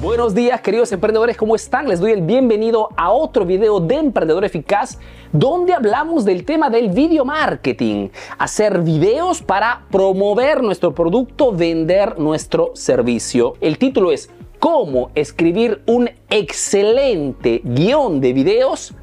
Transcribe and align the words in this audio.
Buenos 0.00 0.34
días 0.34 0.62
queridos 0.62 0.90
emprendedores, 0.92 1.36
¿cómo 1.36 1.54
están? 1.54 1.86
Les 1.86 2.00
doy 2.00 2.12
el 2.12 2.22
bienvenido 2.22 2.88
a 2.96 3.10
otro 3.10 3.44
video 3.44 3.80
de 3.80 3.96
Emprendedor 3.96 4.46
Eficaz 4.46 4.98
donde 5.30 5.74
hablamos 5.74 6.24
del 6.24 6.46
tema 6.46 6.70
del 6.70 6.88
video 6.88 7.26
marketing, 7.26 8.08
hacer 8.38 8.80
videos 8.80 9.42
para 9.42 9.82
promover 9.90 10.62
nuestro 10.62 10.94
producto, 10.94 11.52
vender 11.52 12.18
nuestro 12.18 12.70
servicio. 12.72 13.56
El 13.60 13.76
título 13.76 14.10
es 14.10 14.30
cómo 14.58 15.10
escribir 15.14 15.82
un 15.84 16.08
excelente 16.30 17.60
guion 17.62 18.22
de 18.22 18.32
videos 18.32 18.94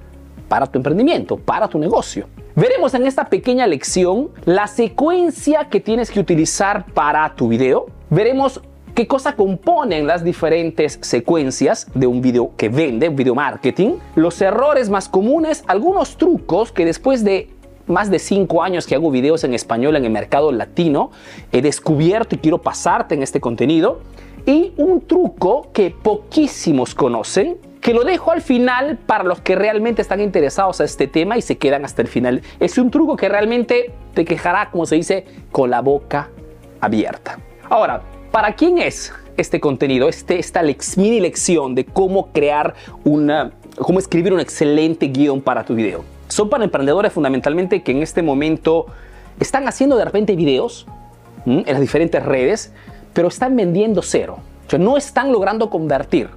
para 0.50 0.66
tu 0.66 0.80
emprendimiento, 0.80 1.38
para 1.38 1.68
tu 1.68 1.78
negocio. 1.78 2.28
Veremos 2.56 2.96
en 2.96 3.06
esta 3.06 3.26
pequeña 3.26 3.68
lección 3.68 4.32
la 4.46 4.66
secuencia 4.66 5.70
que 5.70 5.80
tienes 5.80 6.10
que 6.10 6.20
utilizar 6.20 6.92
para 6.92 7.36
tu 7.36 7.50
video. 7.50 7.86
Veremos 8.10 8.62
qué 8.98 9.06
cosa 9.06 9.36
componen 9.36 10.08
las 10.08 10.24
diferentes 10.24 10.98
secuencias 11.04 11.86
de 11.94 12.08
un 12.08 12.20
video 12.20 12.54
que 12.58 12.68
vende, 12.68 13.08
un 13.08 13.16
video 13.16 13.36
marketing, 13.36 13.98
los 14.16 14.42
errores 14.42 14.90
más 14.90 15.08
comunes, 15.08 15.64
algunos 15.68 16.18
trucos 16.18 16.72
que 16.72 16.84
después 16.84 17.24
de 17.24 17.48
más 17.86 18.10
de 18.10 18.18
cinco 18.18 18.64
años 18.64 18.88
que 18.88 18.96
hago 18.96 19.12
videos 19.12 19.44
en 19.44 19.54
español 19.54 19.98
en 19.98 20.06
el 20.06 20.10
mercado 20.10 20.52
latino, 20.52 21.12
he 21.52 21.62
descubierto 21.62 22.34
y 22.34 22.40
quiero 22.40 22.58
pasarte 22.58 23.14
en 23.14 23.22
este 23.22 23.40
contenido. 23.40 24.00
Y 24.48 24.74
un 24.78 25.02
truco 25.02 25.70
que 25.74 25.92
poquísimos 25.92 26.96
conocen, 26.96 27.58
que 27.82 27.94
lo 27.94 28.04
dejo 28.04 28.32
al 28.32 28.42
final 28.42 28.98
para 28.98 29.24
los 29.24 29.42
que 29.42 29.56
realmente 29.56 30.02
están 30.02 30.22
interesados 30.22 30.82
a 30.82 30.86
este 30.86 31.06
tema 31.06 31.38
y 31.38 31.44
se 31.44 31.60
quedan 31.60 31.86
hasta 31.86 32.02
el 32.02 32.08
final. 32.08 32.42
Es 32.60 32.80
un 32.80 32.90
truco 32.90 33.16
que 33.16 33.30
realmente 33.30 33.92
te 34.16 34.26
quejará, 34.26 34.72
como 34.72 34.88
se 34.88 34.96
dice, 34.96 35.24
con 35.52 35.70
la 35.70 35.82
boca 35.82 36.32
abierta. 36.82 37.38
Ahora, 37.70 38.02
¿Para 38.38 38.54
quién 38.54 38.78
es 38.78 39.12
este 39.36 39.60
contenido, 39.60 40.08
este, 40.08 40.38
esta 40.38 40.62
mini 40.96 41.20
lección 41.20 41.74
de 41.74 41.86
cómo 41.86 42.28
crear 42.32 42.76
una, 43.04 43.52
cómo 43.80 43.98
escribir 43.98 44.32
un 44.32 44.40
excelente 44.40 45.08
guion 45.08 45.42
para 45.42 45.64
tu 45.64 45.74
video? 45.74 46.04
Son 46.28 46.48
para 46.48 46.64
emprendedores 46.64 47.12
fundamentalmente 47.12 47.82
que 47.82 47.94
en 47.94 48.04
este 48.04 48.22
momento 48.22 48.86
están 49.40 49.68
haciendo 49.68 49.96
de 49.96 50.06
repente 50.06 50.36
videos 50.36 50.86
en 51.48 51.66
las 51.66 51.82
diferentes 51.82 52.24
redes, 52.24 52.72
pero 53.12 53.30
están 53.30 53.56
vendiendo 53.56 54.04
cero. 54.04 54.38
No 54.78 54.98
están 54.98 55.32
logrando 55.32 55.72
convertir. 55.72 56.30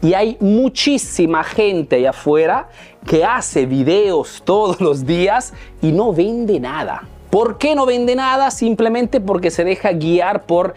Y 0.00 0.14
hay 0.14 0.38
muchísima 0.40 1.44
gente 1.44 1.96
allá 1.96 2.10
afuera 2.10 2.68
que 3.06 3.26
hace 3.26 3.66
videos 3.66 4.40
todos 4.46 4.80
los 4.80 5.04
días 5.04 5.52
y 5.82 5.92
no 5.92 6.14
vende 6.14 6.58
nada. 6.60 7.02
¿Por 7.28 7.58
qué 7.58 7.74
no 7.74 7.84
vende 7.84 8.16
nada? 8.16 8.50
Simplemente 8.50 9.20
porque 9.20 9.50
se 9.50 9.64
deja 9.64 9.92
guiar 9.92 10.44
por 10.44 10.74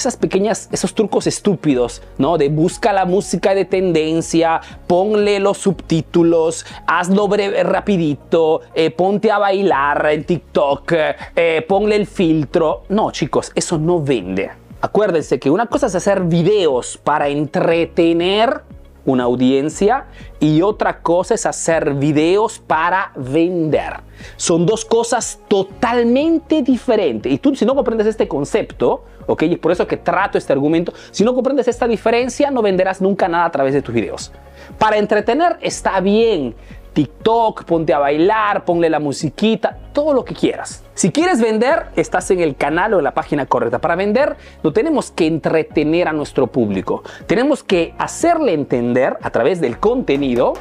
esas 0.00 0.16
pequeñas, 0.16 0.68
esos 0.72 0.94
trucos 0.94 1.26
estúpidos, 1.26 2.02
¿no? 2.18 2.38
De 2.38 2.48
busca 2.48 2.92
la 2.92 3.04
música 3.04 3.54
de 3.54 3.64
tendencia, 3.64 4.60
ponle 4.86 5.40
los 5.40 5.58
subtítulos, 5.58 6.66
hazlo 6.86 7.28
breve, 7.28 7.62
rapidito, 7.62 8.62
eh, 8.74 8.90
ponte 8.90 9.30
a 9.30 9.38
bailar 9.38 10.06
en 10.10 10.24
TikTok, 10.24 10.92
eh, 11.36 11.64
ponle 11.68 11.96
el 11.96 12.06
filtro. 12.06 12.82
No, 12.88 13.10
chicos, 13.10 13.52
eso 13.54 13.78
no 13.78 14.02
vende. 14.02 14.50
Acuérdense 14.80 15.38
que 15.38 15.50
una 15.50 15.66
cosa 15.66 15.86
es 15.86 15.94
hacer 15.94 16.22
videos 16.22 16.96
para 16.96 17.28
entretener 17.28 18.62
una 19.04 19.24
audiencia 19.24 20.06
y 20.38 20.62
otra 20.62 21.00
cosa 21.00 21.34
es 21.34 21.46
hacer 21.46 21.94
videos 21.94 22.58
para 22.58 23.12
vender. 23.16 24.00
Son 24.36 24.66
dos 24.66 24.84
cosas 24.84 25.40
totalmente 25.48 26.62
diferentes. 26.62 27.32
Y 27.32 27.38
tú 27.38 27.54
si 27.54 27.64
no 27.64 27.74
comprendes 27.74 28.06
este 28.06 28.28
concepto, 28.28 29.04
¿ok? 29.32 29.42
Y 29.42 29.52
es 29.54 29.58
por 29.58 29.72
eso 29.72 29.86
que 29.86 29.96
trato 29.96 30.38
este 30.38 30.52
argumento. 30.52 30.92
Si 31.10 31.24
no 31.24 31.34
comprendes 31.34 31.68
esta 31.68 31.86
diferencia, 31.86 32.50
no 32.50 32.62
venderás 32.62 33.00
nunca 33.00 33.28
nada 33.28 33.44
a 33.44 33.50
través 33.50 33.74
de 33.74 33.82
tus 33.82 33.94
videos. 33.94 34.32
Para 34.78 34.98
entretener 34.98 35.58
está 35.60 36.00
bien. 36.00 36.54
TikTok, 36.92 37.64
ponte 37.64 37.94
a 37.94 38.00
bailar, 38.00 38.64
ponle 38.64 38.90
la 38.90 38.98
musiquita, 38.98 39.76
todo 39.92 40.12
lo 40.12 40.24
que 40.24 40.34
quieras. 40.34 40.84
Si 40.94 41.12
quieres 41.12 41.40
vender, 41.40 41.86
estás 41.94 42.30
en 42.32 42.40
el 42.40 42.56
canal 42.56 42.94
o 42.94 42.98
en 42.98 43.04
la 43.04 43.14
página 43.14 43.46
correcta. 43.46 43.78
Para 43.78 43.94
vender, 43.94 44.36
no 44.62 44.72
tenemos 44.72 45.12
que 45.12 45.26
entretener 45.26 46.08
a 46.08 46.12
nuestro 46.12 46.48
público. 46.48 47.04
Tenemos 47.26 47.62
que 47.62 47.94
hacerle 47.96 48.54
entender 48.54 49.16
a 49.22 49.30
través 49.30 49.60
del 49.60 49.78
contenido 49.78 50.54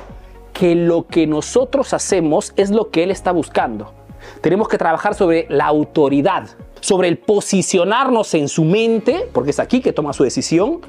que 0.53 0.75
lo 0.75 1.07
que 1.07 1.25
nosotros 1.25 1.93
hacemos 1.93 2.53
es 2.57 2.69
lo 2.69 2.89
que 2.91 3.03
él 3.03 3.11
está 3.11 3.31
buscando. 3.31 3.93
Tenemos 4.41 4.67
que 4.67 4.77
trabajar 4.77 5.15
sobre 5.15 5.47
la 5.49 5.65
autoridad, 5.65 6.49
sobre 6.81 7.07
el 7.07 7.17
posicionarnos 7.17 8.33
en 8.33 8.47
su 8.47 8.63
mente, 8.63 9.29
porque 9.33 9.51
es 9.51 9.59
aquí 9.59 9.81
que 9.81 9.93
toma 9.93 10.13
su 10.13 10.23
decisión, 10.23 10.81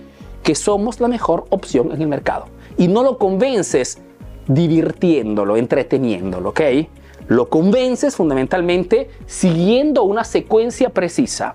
que 0.43 0.55
somos 0.55 1.01
la 1.01 1.09
mejor 1.09 1.47
opción 1.51 1.93
en 1.93 2.03
el 2.03 2.09
mercado. 2.09 2.47
Y 2.79 2.89
no 2.89 3.03
lo 3.03 3.19
convences 3.19 3.99
divirtiéndolo, 4.47 5.57
entreteniéndolo, 5.57 6.51
¿ok? 6.51 6.61
Lo 7.29 7.49
convences 7.49 8.17
fundamentalmente 8.17 9.11
siguiendo 9.27 10.03
una 10.03 10.25
secuencia 10.25 10.91
precisa. 10.91 11.55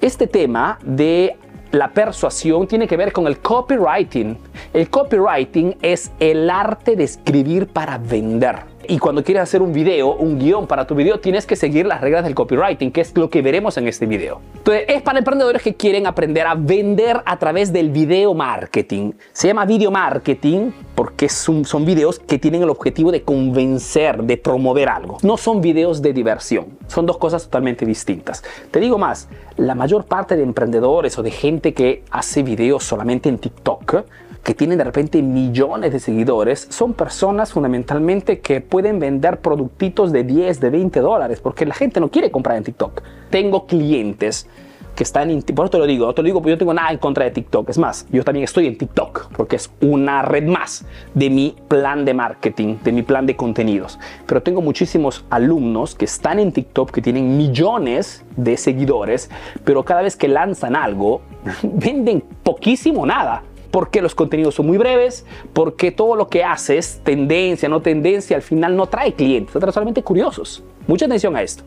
Este 0.00 0.26
tema 0.26 0.78
de 0.84 1.36
la 1.70 1.92
persuasión 1.92 2.66
tiene 2.66 2.88
que 2.88 2.96
ver 2.96 3.12
con 3.12 3.26
el 3.26 3.38
copywriting. 3.38 4.36
El 4.72 4.90
copywriting 4.90 5.76
es 5.82 6.10
el 6.18 6.50
arte 6.50 6.96
de 6.96 7.04
escribir 7.04 7.68
para 7.68 7.98
vender. 7.98 8.73
Y 8.88 8.98
cuando 8.98 9.22
quieres 9.24 9.42
hacer 9.42 9.62
un 9.62 9.72
video, 9.72 10.14
un 10.14 10.38
guion 10.38 10.66
para 10.66 10.86
tu 10.86 10.94
video, 10.94 11.20
tienes 11.20 11.46
que 11.46 11.56
seguir 11.56 11.86
las 11.86 12.00
reglas 12.00 12.24
del 12.24 12.34
copywriting, 12.34 12.92
que 12.92 13.00
es 13.00 13.16
lo 13.16 13.30
que 13.30 13.42
veremos 13.42 13.76
en 13.76 13.88
este 13.88 14.06
video. 14.06 14.40
Entonces, 14.56 14.84
es 14.88 15.02
para 15.02 15.18
emprendedores 15.18 15.62
que 15.62 15.74
quieren 15.74 16.06
aprender 16.06 16.46
a 16.46 16.54
vender 16.54 17.22
a 17.24 17.38
través 17.38 17.72
del 17.72 17.90
video 17.90 18.34
marketing. 18.34 19.12
Se 19.32 19.48
llama 19.48 19.64
video 19.64 19.90
marketing 19.90 20.70
porque 20.94 21.28
son, 21.28 21.64
son 21.64 21.84
videos 21.84 22.18
que 22.18 22.38
tienen 22.38 22.62
el 22.62 22.70
objetivo 22.70 23.12
de 23.12 23.22
convencer, 23.22 24.22
de 24.22 24.36
promover 24.36 24.88
algo. 24.88 25.18
No 25.22 25.36
son 25.36 25.60
videos 25.60 26.02
de 26.02 26.12
diversión. 26.12 26.66
Son 26.86 27.06
dos 27.06 27.18
cosas 27.18 27.44
totalmente 27.44 27.86
distintas. 27.86 28.42
Te 28.70 28.80
digo 28.80 28.98
más, 28.98 29.28
la 29.56 29.74
mayor 29.74 30.04
parte 30.04 30.36
de 30.36 30.42
emprendedores 30.42 31.18
o 31.18 31.22
de 31.22 31.30
gente 31.30 31.74
que 31.74 32.02
hace 32.10 32.42
videos 32.42 32.84
solamente 32.84 33.28
en 33.28 33.38
TikTok, 33.38 34.04
que 34.44 34.54
tienen 34.54 34.76
de 34.76 34.84
repente 34.84 35.22
millones 35.22 35.90
de 35.90 35.98
seguidores, 35.98 36.66
son 36.70 36.92
personas 36.92 37.52
fundamentalmente 37.52 38.40
que 38.40 38.60
pueden 38.60 38.98
vender 38.98 39.40
productitos 39.40 40.12
de 40.12 40.22
10, 40.22 40.60
de 40.60 40.70
20 40.70 41.00
dólares, 41.00 41.40
porque 41.40 41.64
la 41.64 41.74
gente 41.74 41.98
no 41.98 42.10
quiere 42.10 42.30
comprar 42.30 42.58
en 42.58 42.64
TikTok. 42.64 43.02
Tengo 43.30 43.66
clientes 43.66 44.46
que 44.94 45.02
están 45.02 45.30
en 45.30 45.42
por 45.42 45.64
eso 45.64 45.70
te 45.70 45.78
lo 45.78 45.86
digo, 45.86 46.06
no 46.06 46.14
te 46.14 46.22
lo 46.22 46.26
digo 46.26 46.40
porque 46.40 46.50
yo 46.52 46.58
tengo 46.58 46.74
nada 46.74 46.90
en 46.90 46.98
contra 46.98 47.24
de 47.24 47.32
TikTok, 47.32 47.68
es 47.68 47.78
más, 47.78 48.06
yo 48.12 48.22
también 48.22 48.44
estoy 48.44 48.68
en 48.68 48.78
TikTok 48.78 49.32
porque 49.36 49.56
es 49.56 49.72
una 49.80 50.22
red 50.22 50.44
más 50.44 50.84
de 51.14 51.30
mi 51.30 51.56
plan 51.66 52.04
de 52.04 52.14
marketing, 52.14 52.76
de 52.84 52.92
mi 52.92 53.02
plan 53.02 53.26
de 53.26 53.34
contenidos. 53.34 53.98
Pero 54.26 54.42
tengo 54.42 54.60
muchísimos 54.60 55.24
alumnos 55.30 55.94
que 55.94 56.04
están 56.04 56.38
en 56.38 56.52
TikTok 56.52 56.92
que 56.92 57.02
tienen 57.02 57.36
millones 57.36 58.24
de 58.36 58.56
seguidores, 58.56 59.30
pero 59.64 59.84
cada 59.84 60.02
vez 60.02 60.16
que 60.16 60.28
lanzan 60.28 60.76
algo 60.76 61.22
venden 61.62 62.22
poquísimo 62.42 63.06
nada 63.06 63.42
porque 63.74 64.00
los 64.00 64.14
contenidos 64.14 64.54
son 64.54 64.68
muy 64.68 64.78
breves, 64.78 65.26
porque 65.52 65.90
todo 65.90 66.14
lo 66.14 66.28
que 66.28 66.44
haces, 66.44 67.00
tendencia, 67.02 67.68
no 67.68 67.82
tendencia, 67.82 68.36
al 68.36 68.42
final 68.42 68.76
no 68.76 68.86
trae 68.86 69.14
clientes, 69.14 69.52
trae 69.52 69.72
solamente 69.72 70.00
curiosos. 70.00 70.62
Mucha 70.86 71.06
atención 71.06 71.34
a 71.34 71.42
esto. 71.42 71.64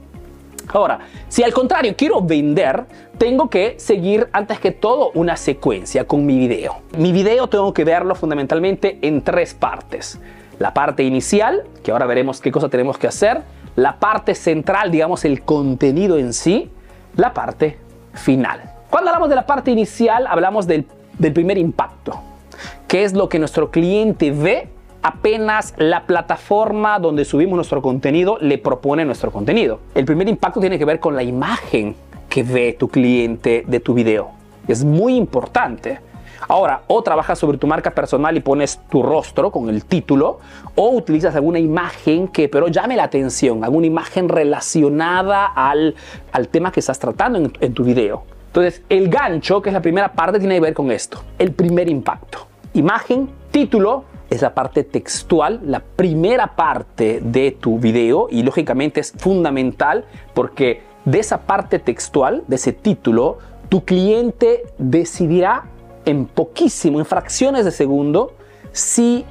Ahora, 0.69 1.00
si 1.28 1.44
al 1.44 1.51
contrario 1.51 1.95
quiero 1.97 2.22
vender, 2.22 2.85
tengo 3.18 3.50
que 3.50 3.75
seguir 3.78 4.29
antes 4.31 4.57
que 4.62 4.72
todo 4.72 5.12
una 5.16 5.35
secuencia 5.35 6.07
con 6.07 6.25
mi 6.25 6.38
video. 6.38 6.77
Mi 6.98 7.12
video 7.12 7.50
tengo 7.50 7.74
que 7.74 7.83
verlo 7.83 8.15
fundamentalmente 8.15 9.00
en 9.01 9.21
tres 9.21 9.54
partes. 9.54 10.18
La 10.59 10.74
parte 10.74 11.04
inicial, 11.04 11.65
que 11.83 11.92
ahora 11.92 12.06
veremos 12.06 12.39
qué 12.39 12.54
cosa 12.54 12.69
tenemos 12.69 12.98
que 12.98 13.07
hacer. 13.07 13.42
La 13.75 14.00
parte 14.00 14.33
central, 14.33 14.92
digamos 14.92 15.25
el 15.25 15.42
contenido 15.42 16.18
en 16.18 16.31
sí. 16.31 16.71
La 17.18 17.33
parte 17.33 17.77
final. 18.13 18.77
Cuando 18.89 19.09
hablamos 19.09 19.27
de 19.27 19.36
la 19.36 19.45
parte 19.45 19.71
inicial, 19.71 20.25
hablamos 20.27 20.68
del 20.68 20.86
del 21.18 21.34
primer 21.34 21.58
impacto, 21.58 22.19
que 22.88 23.04
es 23.04 23.14
lo 23.14 23.30
que 23.30 23.40
nuestro 23.40 23.72
cliente 23.72 24.31
ve 24.31 24.69
apenas 25.02 25.74
la 25.78 26.06
plataforma 26.06 27.00
donde 27.00 27.24
subimos 27.24 27.56
nuestro 27.56 27.81
contenido 27.81 28.38
le 28.42 28.58
propone 28.58 29.06
nuestro 29.06 29.31
contenido. 29.31 29.80
El 29.96 30.06
primer 30.06 30.28
impacto 30.28 30.60
tiene 30.60 30.78
que 30.78 30.86
ver 30.86 31.00
con 31.00 31.16
la 31.16 31.24
imagen 31.24 31.96
que 32.30 32.44
ve 32.44 32.75
tu 32.78 32.90
cliente 32.90 33.64
de 33.68 33.80
tu 33.80 33.94
video. 33.94 34.31
Es 34.68 34.84
muy 34.84 35.16
importante. 35.16 36.00
Ahora, 36.50 36.84
o 36.88 37.02
trabajas 37.02 37.40
sobre 37.40 37.58
tu 37.58 37.68
marca 37.68 37.92
personal 37.92 38.36
y 38.38 38.42
pones 38.42 38.80
tu 38.90 39.02
rostro 39.02 39.52
con 39.52 39.69
el 39.69 39.86
título, 39.86 40.40
o 40.75 40.90
utilizas 40.92 41.36
alguna 41.36 41.60
imagen 41.60 42.28
que 42.28 42.48
pero 42.48 42.68
llame 42.68 42.96
la 42.96 43.04
atención, 43.04 43.64
alguna 43.64 43.88
imagen 43.88 44.30
relacionada 44.30 45.46
al, 45.46 45.96
al 46.31 46.48
tema 46.48 46.72
que 46.72 46.80
estás 46.80 47.00
tratando 47.00 47.40
en, 47.40 47.52
en 47.60 47.74
tu 47.74 47.84
video. 47.84 48.24
Entonces, 48.57 48.81
el 48.89 49.09
gancho, 49.09 49.62
que 49.62 49.69
es 49.69 49.74
la 49.74 49.83
primera 49.83 50.13
parte, 50.13 50.39
tiene 50.39 50.56
que 50.56 50.62
ver 50.62 50.74
con 50.74 50.89
esto. 50.89 51.19
El 51.38 51.51
primer 51.51 51.88
impacto. 51.88 52.48
Imagen, 52.74 53.30
título, 53.51 54.06
es 54.31 54.42
la 54.42 54.56
parte 54.56 54.83
textual, 54.83 55.59
la 55.63 55.80
primera 55.80 56.56
parte 56.56 57.21
de 57.24 57.51
tu 57.51 57.77
video 57.77 58.27
y 58.31 58.42
lógicamente 58.42 59.00
es 59.00 59.13
fundamental 59.15 60.06
porque 60.33 60.81
de 61.06 61.19
esa 61.19 61.42
parte 61.42 61.77
textual, 61.77 62.45
de 62.48 62.56
ese 62.56 62.74
título, 62.74 63.38
tu 63.69 63.86
cliente 63.86 64.63
decidirá 64.80 65.65
en 66.06 66.25
poquísimo, 66.25 66.98
en 66.98 67.06
fracciones 67.06 67.63
de 67.63 67.69
segundo, 67.69 68.33
si 68.71 69.24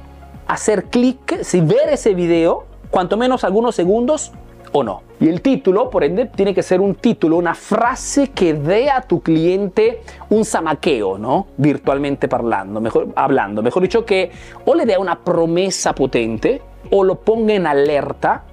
hacer 0.47 0.85
clic, 0.85 1.43
si 1.43 1.59
ver 1.59 1.89
ese 1.89 2.13
video, 2.13 2.63
cuanto 2.89 3.17
menos 3.17 3.43
algunos 3.43 3.75
segundos 3.75 4.31
o 4.71 4.85
no. 4.85 5.06
Y 5.19 5.27
el 5.27 5.41
título, 5.41 5.89
por 5.89 6.03
ende, 6.03 6.27
tiene 6.27 6.53
que 6.53 6.61
ser 6.61 6.79
un 6.79 6.93
título, 6.93 7.37
una 7.37 7.55
frase 7.55 8.29
que 8.29 8.53
dé 8.53 8.91
a 8.91 9.01
tu 9.01 9.21
cliente 9.21 10.01
un 10.29 10.45
zamaqueo, 10.45 11.17
¿no? 11.17 11.47
Virtualmente 11.57 12.27
hablando, 12.31 12.79
mejor, 12.79 13.07
hablando. 13.15 13.63
Mejor 13.63 13.81
dicho, 13.81 14.05
que 14.05 14.31
o 14.65 14.75
le 14.75 14.85
dé 14.85 14.97
una 14.97 15.19
promesa 15.23 15.93
potente, 15.93 16.61
o 16.91 17.03
lo 17.03 17.15
ponga 17.15 17.55
en 17.55 17.65
alerta, 17.65 18.43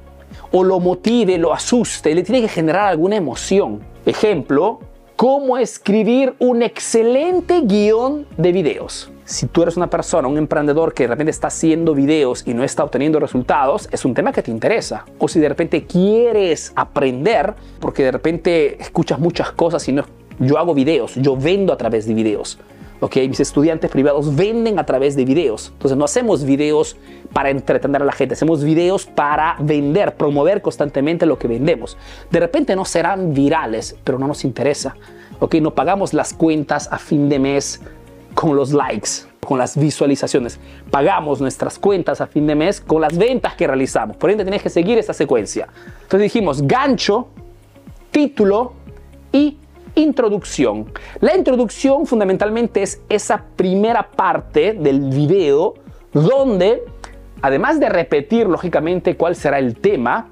o 0.53 0.65
lo 0.65 0.81
motive, 0.81 1.37
lo 1.37 1.53
asuste, 1.53 2.15
le 2.15 2.23
tiene 2.23 2.41
que 2.41 2.49
generar 2.49 2.89
alguna 2.89 3.17
emoción. 3.17 3.81
Ejemplo, 4.07 4.81
cómo 5.17 5.59
escribir 5.59 6.35
un 6.39 6.63
excelente 6.63 7.61
guion 7.63 8.27
de 8.37 8.53
videos. 8.53 9.11
Si 9.25 9.47
tú 9.47 9.63
eres 9.63 9.77
una 9.77 9.89
persona, 9.89 10.29
un 10.29 10.37
emprendedor 10.37 10.93
que 10.93 11.05
de 11.05 11.09
repente 11.09 11.31
está 11.31 11.47
haciendo 11.47 11.95
videos 11.95 12.43
y 12.47 12.53
no 12.53 12.63
está 12.63 12.85
obteniendo 12.85 13.19
resultados, 13.21 13.89
es 13.91 14.05
un 14.05 14.13
tema 14.13 14.33
que 14.33 14.43
te 14.43 14.51
interesa. 14.51 15.07
O 15.19 15.29
si 15.29 15.41
de 15.41 15.49
repente 15.49 15.87
quieres 15.87 16.73
aprender, 16.77 17.55
porque 17.81 18.03
de 18.05 18.13
repente 18.13 18.83
escuchas 18.83 19.19
muchas 19.19 19.53
cosas 19.53 19.89
y 19.89 19.93
no, 19.93 20.05
yo 20.39 20.59
hago 20.59 20.75
videos, 20.75 21.15
yo 21.15 21.37
vendo 21.37 21.73
a 21.73 21.77
través 21.79 22.07
de 22.07 22.15
videos. 22.15 22.59
Okay, 23.01 23.29
mis 23.29 23.41
estudiantes 23.41 23.91
privados 23.91 24.35
venden 24.35 24.79
a 24.79 24.87
través 24.87 25.17
de 25.17 25.25
videos. 25.25 25.71
Entonces 25.73 25.99
no 25.99 26.05
hacemos 26.05 26.45
videos 26.45 26.97
para 27.33 27.51
entretener 27.51 28.01
a 28.01 28.05
la 28.05 28.13
gente, 28.13 28.35
hacemos 28.35 28.63
videos 28.63 29.05
para 29.05 29.57
vender, 29.59 30.15
promover 30.15 30.63
constantemente 30.63 31.27
lo 31.27 31.39
que 31.39 31.49
vendemos. 31.49 31.99
De 32.31 32.41
repente 32.41 32.77
no 32.77 32.85
serán 32.85 33.35
virales, 33.35 33.97
pero 34.05 34.19
no 34.19 34.27
nos 34.29 34.45
interesa. 34.45 34.97
Okay, 35.41 35.61
no 35.61 35.75
pagamos 35.75 36.15
las 36.15 36.33
cuentas 36.33 36.89
a 36.91 36.99
fin 36.99 37.29
de 37.29 37.39
mes 37.39 37.81
con 38.35 38.57
los 38.57 38.73
likes, 38.73 39.11
con 39.45 39.59
las 39.59 39.77
visualizaciones. 39.77 40.59
Pagamos 40.91 41.41
nuestras 41.41 41.79
cuentas 41.79 42.21
a 42.21 42.27
fin 42.27 42.47
de 42.47 42.55
mes 42.55 42.81
con 42.81 43.01
las 43.01 43.19
ventas 43.19 43.55
que 43.55 43.67
realizamos. 43.67 44.17
Por 44.17 44.31
ende, 44.31 44.45
tienes 44.45 44.63
que 44.63 44.71
seguir 44.71 44.99
esta 44.99 45.13
secuencia. 45.13 45.69
Entonces 46.03 46.21
dijimos 46.21 46.63
gancho, 46.63 47.29
título 48.11 48.73
y 49.33 49.59
introducción. 49.95 50.87
La 51.21 51.37
introducción 51.37 52.07
fundamentalmente 52.07 52.83
es 52.83 53.01
esa 53.09 53.45
primera 53.57 54.11
parte 54.11 54.73
del 54.75 55.01
video 55.01 55.75
donde, 56.13 56.83
además 57.43 57.81
de 57.81 57.89
repetir 57.89 58.47
lógicamente 58.47 59.17
cuál 59.17 59.37
será 59.37 59.59
el 59.59 59.77
tema, 59.77 60.29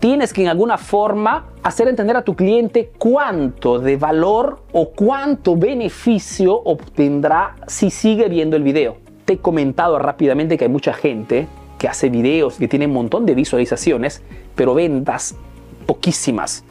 tienes 0.00 0.32
que 0.32 0.42
en 0.42 0.48
alguna 0.48 0.78
forma 0.78 1.46
hacer 1.62 1.88
entender 1.88 2.16
a 2.16 2.22
tu 2.22 2.34
cliente 2.34 2.92
cuánto 2.98 3.78
de 3.78 3.96
valor 3.96 4.60
o 4.72 4.90
cuánto 4.90 5.56
beneficio 5.56 6.54
obtendrá 6.54 7.56
si 7.66 7.90
sigue 7.90 8.28
viendo 8.28 8.56
el 8.56 8.62
video. 8.62 8.96
Te 9.24 9.34
he 9.34 9.38
comentado 9.38 9.98
rápidamente 9.98 10.56
que 10.56 10.64
hay 10.64 10.70
mucha 10.70 10.92
gente 10.92 11.46
que 11.78 11.88
hace 11.88 12.08
videos 12.08 12.56
que 12.56 12.68
tiene 12.68 12.86
un 12.86 12.92
montón 12.92 13.24
de 13.26 13.34
visualizaciones, 13.34 14.22
pero 14.54 14.74
ventas 14.74 15.36
poquísimas 15.86 16.64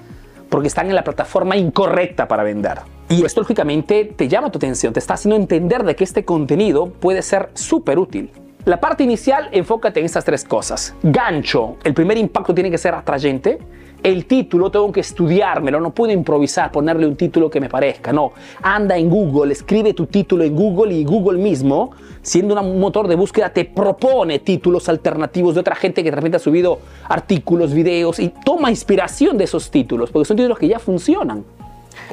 porque 0.49 0.67
están 0.67 0.87
en 0.87 0.95
la 0.95 1.03
plataforma 1.03 1.57
incorrecta 1.57 2.27
para 2.27 2.43
vender. 2.43 2.79
Y 3.09 3.25
esto 3.25 3.41
lógicamente 3.41 4.05
te 4.05 4.27
llama 4.27 4.51
tu 4.51 4.57
atención, 4.57 4.93
te 4.93 4.99
está 4.99 5.13
haciendo 5.13 5.35
entender 5.35 5.83
de 5.83 5.95
que 5.95 6.03
este 6.03 6.25
contenido 6.25 6.89
puede 6.89 7.21
ser 7.21 7.49
súper 7.53 7.99
útil. 7.99 8.31
La 8.65 8.81
parte 8.81 9.03
inicial, 9.03 9.47
enfócate 9.53 10.01
en 10.01 10.05
estas 10.05 10.25
tres 10.25 10.43
cosas. 10.43 10.93
Gancho, 11.01 11.77
el 11.85 11.93
primer 11.93 12.17
impacto 12.17 12.53
tiene 12.53 12.69
que 12.69 12.77
ser 12.77 12.93
atrayente. 12.93 13.59
El 14.03 14.25
título 14.25 14.69
tengo 14.69 14.91
que 14.91 14.99
estudiármelo, 14.99 15.79
no 15.79 15.89
puedo 15.91 16.13
improvisar, 16.13 16.71
ponerle 16.71 17.07
un 17.07 17.15
título 17.15 17.49
que 17.49 17.59
me 17.59 17.67
parezca, 17.67 18.13
no. 18.13 18.31
Anda 18.61 18.95
en 18.97 19.09
Google, 19.09 19.51
escribe 19.51 19.93
tu 19.93 20.05
título 20.05 20.43
en 20.43 20.55
Google 20.55 20.93
y 20.93 21.03
Google 21.03 21.39
mismo, 21.39 21.91
siendo 22.21 22.59
un 22.61 22.79
motor 22.79 23.07
de 23.07 23.15
búsqueda, 23.15 23.49
te 23.49 23.65
propone 23.65 24.39
títulos 24.39 24.87
alternativos 24.87 25.55
de 25.55 25.61
otra 25.61 25.75
gente 25.75 26.03
que 26.03 26.11
de 26.11 26.15
repente 26.15 26.37
ha 26.37 26.39
subido 26.39 26.79
artículos, 27.09 27.73
videos 27.73 28.19
y 28.19 28.29
toma 28.29 28.69
inspiración 28.69 29.37
de 29.37 29.45
esos 29.45 29.69
títulos, 29.71 30.11
porque 30.11 30.25
son 30.25 30.37
títulos 30.37 30.59
que 30.59 30.67
ya 30.67 30.79
funcionan. 30.79 31.43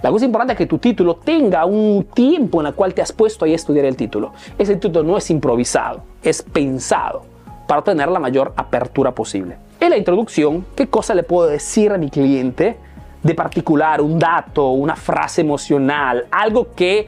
La 0.02 0.10
cosa 0.10 0.24
importante 0.24 0.54
es 0.54 0.58
que 0.58 0.66
tu 0.66 0.78
título 0.78 1.16
tenga 1.16 1.64
un 1.64 2.08
tiempo 2.14 2.60
en 2.60 2.68
el 2.68 2.74
cual 2.74 2.94
te 2.94 3.02
has 3.02 3.12
puesto 3.12 3.44
ahí 3.44 3.52
a 3.52 3.56
estudiar 3.56 3.84
el 3.84 3.96
título. 3.96 4.32
Ese 4.58 4.76
título 4.76 5.04
no 5.04 5.16
es 5.16 5.30
improvisado, 5.30 6.02
es 6.22 6.42
pensado 6.42 7.22
para 7.68 7.82
tener 7.82 8.08
la 8.08 8.18
mayor 8.18 8.52
apertura 8.56 9.14
posible. 9.14 9.63
En 9.80 9.90
la 9.90 9.96
introducción, 9.96 10.64
¿qué 10.74 10.86
cosa 10.86 11.14
le 11.14 11.22
puedo 11.22 11.48
decir 11.48 11.92
a 11.92 11.98
mi 11.98 12.10
cliente 12.10 12.76
de 13.22 13.34
particular? 13.34 14.00
Un 14.00 14.18
dato, 14.18 14.70
una 14.70 14.96
frase 14.96 15.40
emocional, 15.40 16.26
algo 16.30 16.68
que 16.74 17.06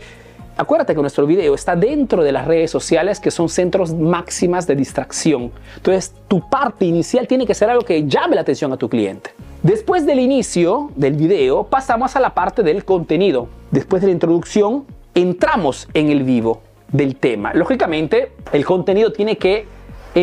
Acuérdate 0.58 0.94
que 0.94 1.02
nuestro 1.02 1.26
video 1.26 1.54
está 1.54 1.76
dentro 1.76 2.22
de 2.24 2.32
las 2.32 2.46
redes 2.46 2.70
sociales 2.70 3.20
que 3.20 3.30
son 3.30 3.50
centros 3.50 3.92
máximas 3.92 4.66
de 4.66 4.74
distracción. 4.74 5.52
Entonces, 5.76 6.14
tu 6.28 6.48
parte 6.48 6.86
inicial 6.86 7.28
tiene 7.28 7.46
que 7.46 7.52
ser 7.52 7.68
algo 7.68 7.84
que 7.84 8.06
llame 8.06 8.36
la 8.36 8.40
atención 8.40 8.72
a 8.72 8.78
tu 8.78 8.88
cliente. 8.88 9.32
Después 9.62 10.06
del 10.06 10.18
inicio 10.18 10.90
del 10.96 11.12
video, 11.12 11.64
pasamos 11.64 12.16
a 12.16 12.20
la 12.20 12.32
parte 12.32 12.62
del 12.62 12.86
contenido. 12.86 13.48
Después 13.70 14.00
de 14.00 14.08
la 14.08 14.14
introducción, 14.14 14.86
entramos 15.14 15.88
en 15.92 16.08
el 16.08 16.22
vivo 16.22 16.62
del 16.90 17.16
tema. 17.16 17.52
Lógicamente, 17.52 18.32
el 18.50 18.64
contenido 18.64 19.12
tiene 19.12 19.36
que 19.36 19.66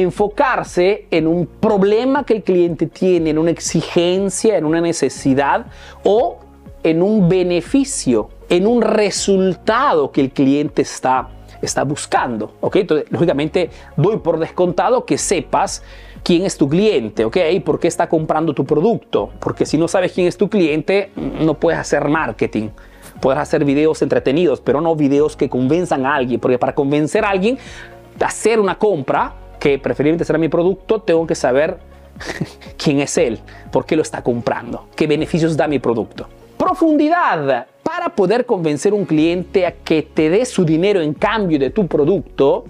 enfocarse 0.02 1.06
en 1.12 1.28
un 1.28 1.46
problema 1.46 2.26
que 2.26 2.34
el 2.34 2.44
cliente 2.44 2.88
tiene, 2.88 3.30
en 3.30 3.38
una 3.38 3.52
exigencia, 3.52 4.58
en 4.58 4.66
una 4.66 4.82
necesidad 4.82 5.68
o 6.04 6.40
en 6.84 7.02
un 7.02 7.30
beneficio 7.30 8.30
en 8.50 8.68
un 8.68 8.84
resultado 8.84 10.12
que 10.12 10.22
el 10.22 10.30
cliente 10.32 10.84
está, 10.84 11.30
está 11.62 11.84
buscando. 11.84 12.54
¿ok? 12.62 12.76
Entonces, 12.78 13.12
lógicamente, 13.12 13.72
doy 13.98 14.18
por 14.18 14.38
descontado 14.38 15.06
que 15.06 15.18
sepas 15.18 15.82
quién 16.24 16.46
es 16.46 16.56
tu 16.56 16.70
cliente, 16.70 17.26
¿ok? 17.26 17.38
¿Por 17.66 17.80
qué 17.80 17.88
está 17.88 18.08
comprando 18.08 18.54
tu 18.54 18.64
producto? 18.64 19.32
Porque 19.40 19.66
si 19.66 19.78
no 19.78 19.88
sabes 19.88 20.12
quién 20.14 20.28
es 20.28 20.38
tu 20.38 20.50
cliente, 20.50 21.10
no 21.16 21.56
puedes 21.56 21.80
hacer 21.80 22.08
marketing. 22.08 22.70
Puedes 23.20 23.40
hacer 23.40 23.66
videos 23.66 24.02
entretenidos, 24.02 24.62
pero 24.62 24.82
no 24.82 24.96
videos 24.96 25.36
que 25.36 25.50
convenzan 25.50 26.06
a 26.06 26.16
alguien, 26.16 26.40
porque 26.40 26.60
para 26.60 26.76
convencer 26.76 27.26
a 27.26 27.30
alguien 27.30 27.58
a 28.22 28.26
hacer 28.26 28.60
una 28.60 28.78
compra, 28.78 29.34
que 29.64 29.80
preferiblemente 29.80 30.26
será 30.26 30.38
mi 30.38 30.50
producto, 30.50 31.00
tengo 31.00 31.26
que 31.26 31.36
saber 31.36 31.78
quién 32.78 33.00
es 33.00 33.18
él, 33.18 33.40
por 33.72 33.86
qué 33.86 33.96
lo 33.96 34.02
está 34.02 34.22
comprando, 34.22 34.88
qué 34.94 35.08
beneficios 35.08 35.56
da 35.56 35.70
mi 35.70 35.80
producto. 35.80 36.28
Profundidad 36.58 37.68
para 37.82 38.10
poder 38.10 38.46
convencer 38.46 38.92
a 38.92 38.96
un 38.98 39.06
cliente 39.06 39.66
a 39.66 39.72
que 39.72 40.02
te 40.02 40.30
dé 40.30 40.44
su 40.44 40.66
dinero 40.66 41.00
en 41.00 41.14
cambio 41.14 41.58
de 41.60 41.70
tu 41.70 41.88
producto, 41.88 42.66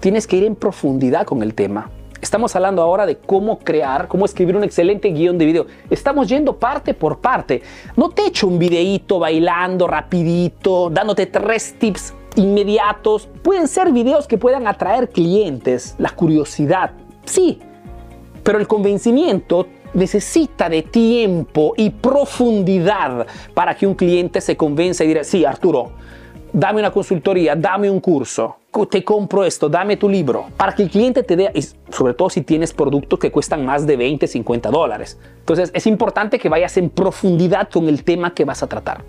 tienes 0.00 0.26
que 0.26 0.38
ir 0.38 0.44
en 0.44 0.56
profundidad 0.56 1.26
con 1.26 1.42
el 1.42 1.52
tema. 1.52 1.90
Estamos 2.22 2.56
hablando 2.56 2.80
ahora 2.80 3.04
de 3.04 3.18
cómo 3.18 3.58
crear, 3.58 4.08
cómo 4.08 4.24
escribir 4.24 4.56
un 4.56 4.64
excelente 4.64 5.08
guion 5.10 5.36
de 5.36 5.44
video. 5.44 5.66
Estamos 5.90 6.30
yendo 6.30 6.56
parte 6.56 6.94
por 6.94 7.18
parte. 7.18 7.60
No 7.94 8.08
te 8.08 8.24
echo 8.24 8.46
un 8.46 8.58
videíto 8.58 9.18
bailando 9.18 9.86
rapidito, 9.86 10.88
dándote 10.88 11.26
tres 11.26 11.74
tips 11.78 12.14
inmediatos. 12.36 13.28
Pueden 13.42 13.68
ser 13.68 13.92
videos 13.92 14.26
que 14.26 14.38
puedan 14.38 14.66
atraer 14.66 15.08
clientes, 15.10 15.94
la 15.98 16.10
curiosidad. 16.10 16.92
Sí, 17.24 17.60
pero 18.42 18.58
el 18.58 18.66
convencimiento 18.66 19.66
necesita 19.94 20.68
de 20.68 20.82
tiempo 20.82 21.74
y 21.76 21.90
profundidad 21.90 23.26
para 23.54 23.74
que 23.76 23.86
un 23.86 23.94
cliente 23.94 24.40
se 24.40 24.56
convenza 24.56 25.04
y 25.04 25.08
diga, 25.08 25.24
sí, 25.24 25.44
Arturo, 25.44 25.92
dame 26.52 26.80
una 26.80 26.90
consultoría, 26.90 27.54
dame 27.56 27.90
un 27.90 28.00
curso, 28.00 28.56
te 28.90 29.04
compro 29.04 29.44
esto, 29.44 29.68
dame 29.68 29.96
tu 29.96 30.08
libro, 30.08 30.46
para 30.56 30.74
que 30.74 30.84
el 30.84 30.90
cliente 30.90 31.22
te 31.22 31.36
dé, 31.36 31.52
sobre 31.90 32.14
todo 32.14 32.30
si 32.30 32.42
tienes 32.42 32.72
productos 32.72 33.18
que 33.18 33.30
cuestan 33.30 33.64
más 33.64 33.86
de 33.86 33.96
20, 33.96 34.26
50 34.26 34.70
dólares. 34.70 35.18
Entonces 35.40 35.70
es 35.74 35.86
importante 35.86 36.38
que 36.38 36.48
vayas 36.48 36.76
en 36.76 36.90
profundidad 36.90 37.68
con 37.70 37.88
el 37.88 38.04
tema 38.04 38.34
que 38.34 38.44
vas 38.44 38.62
a 38.62 38.66
tratar. 38.66 39.04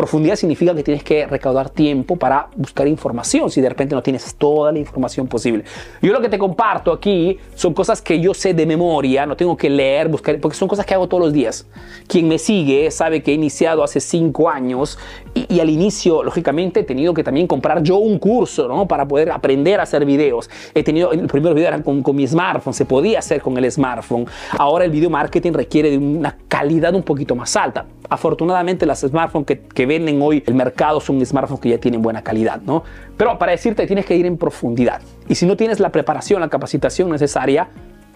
Profundidad 0.00 0.36
significa 0.36 0.74
que 0.74 0.82
tienes 0.82 1.04
que 1.04 1.26
recaudar 1.26 1.68
tiempo 1.68 2.16
para 2.16 2.48
buscar 2.56 2.88
información 2.88 3.50
si 3.50 3.60
de 3.60 3.68
repente 3.68 3.94
no 3.94 4.02
tienes 4.02 4.34
toda 4.34 4.72
la 4.72 4.78
información 4.78 5.26
posible. 5.26 5.64
Yo 6.00 6.10
lo 6.14 6.22
que 6.22 6.30
te 6.30 6.38
comparto 6.38 6.90
aquí 6.90 7.36
son 7.54 7.74
cosas 7.74 8.00
que 8.00 8.18
yo 8.18 8.32
sé 8.32 8.54
de 8.54 8.64
memoria, 8.64 9.26
no 9.26 9.36
tengo 9.36 9.58
que 9.58 9.68
leer, 9.68 10.08
buscar, 10.08 10.40
porque 10.40 10.56
son 10.56 10.68
cosas 10.68 10.86
que 10.86 10.94
hago 10.94 11.06
todos 11.06 11.22
los 11.22 11.34
días. 11.34 11.66
Quien 12.06 12.28
me 12.28 12.38
sigue 12.38 12.90
sabe 12.90 13.22
que 13.22 13.32
he 13.32 13.34
iniciado 13.34 13.84
hace 13.84 14.00
cinco 14.00 14.48
años 14.48 14.98
y, 15.34 15.60
al 15.60 15.68
inicio, 15.68 16.22
lógicamente, 16.22 16.80
he 16.80 16.84
tenido 16.84 17.12
que 17.12 17.22
también 17.22 17.46
comprar 17.46 17.82
yo 17.82 17.98
un 17.98 18.18
curso 18.18 18.68
¿no? 18.68 18.88
para 18.88 19.06
poder 19.06 19.30
aprender 19.30 19.80
a 19.80 19.82
hacer 19.82 20.06
videos. 20.06 20.48
He 20.74 20.82
tenido, 20.82 21.12
el 21.12 21.26
primer 21.26 21.52
video 21.52 21.68
era 21.68 21.82
con, 21.82 22.02
con 22.02 22.16
mi 22.16 22.26
smartphone, 22.26 22.72
se 22.72 22.86
podía 22.86 23.18
hacer 23.18 23.42
con 23.42 23.58
el 23.58 23.70
smartphone. 23.70 24.24
Ahora 24.56 24.86
el 24.86 24.90
video 24.90 25.10
marketing 25.10 25.52
requiere 25.52 25.90
de 25.90 25.98
una 25.98 26.38
calidad 26.48 26.94
un 26.94 27.02
poquito 27.02 27.36
más 27.36 27.54
alta. 27.54 27.84
Afortunadamente 28.08 28.86
las 28.86 29.00
smartphones 29.00 29.46
que, 29.46 29.60
que 29.60 29.89
venden 29.90 30.22
hoy 30.22 30.44
el 30.46 30.54
mercado 30.54 31.00
son 31.00 31.24
smartphones 31.26 31.60
que 31.60 31.70
ya 31.70 31.78
tienen 31.78 32.00
buena 32.00 32.22
calidad, 32.22 32.60
¿no? 32.62 32.84
Pero 33.16 33.36
para 33.38 33.50
decirte 33.50 33.88
tienes 33.88 34.06
que 34.06 34.14
ir 34.14 34.24
en 34.24 34.36
profundidad. 34.36 35.02
Y 35.28 35.34
si 35.34 35.46
no 35.46 35.56
tienes 35.56 35.80
la 35.80 35.90
preparación, 35.90 36.40
la 36.40 36.48
capacitación 36.48 37.10
necesaria, 37.10 37.68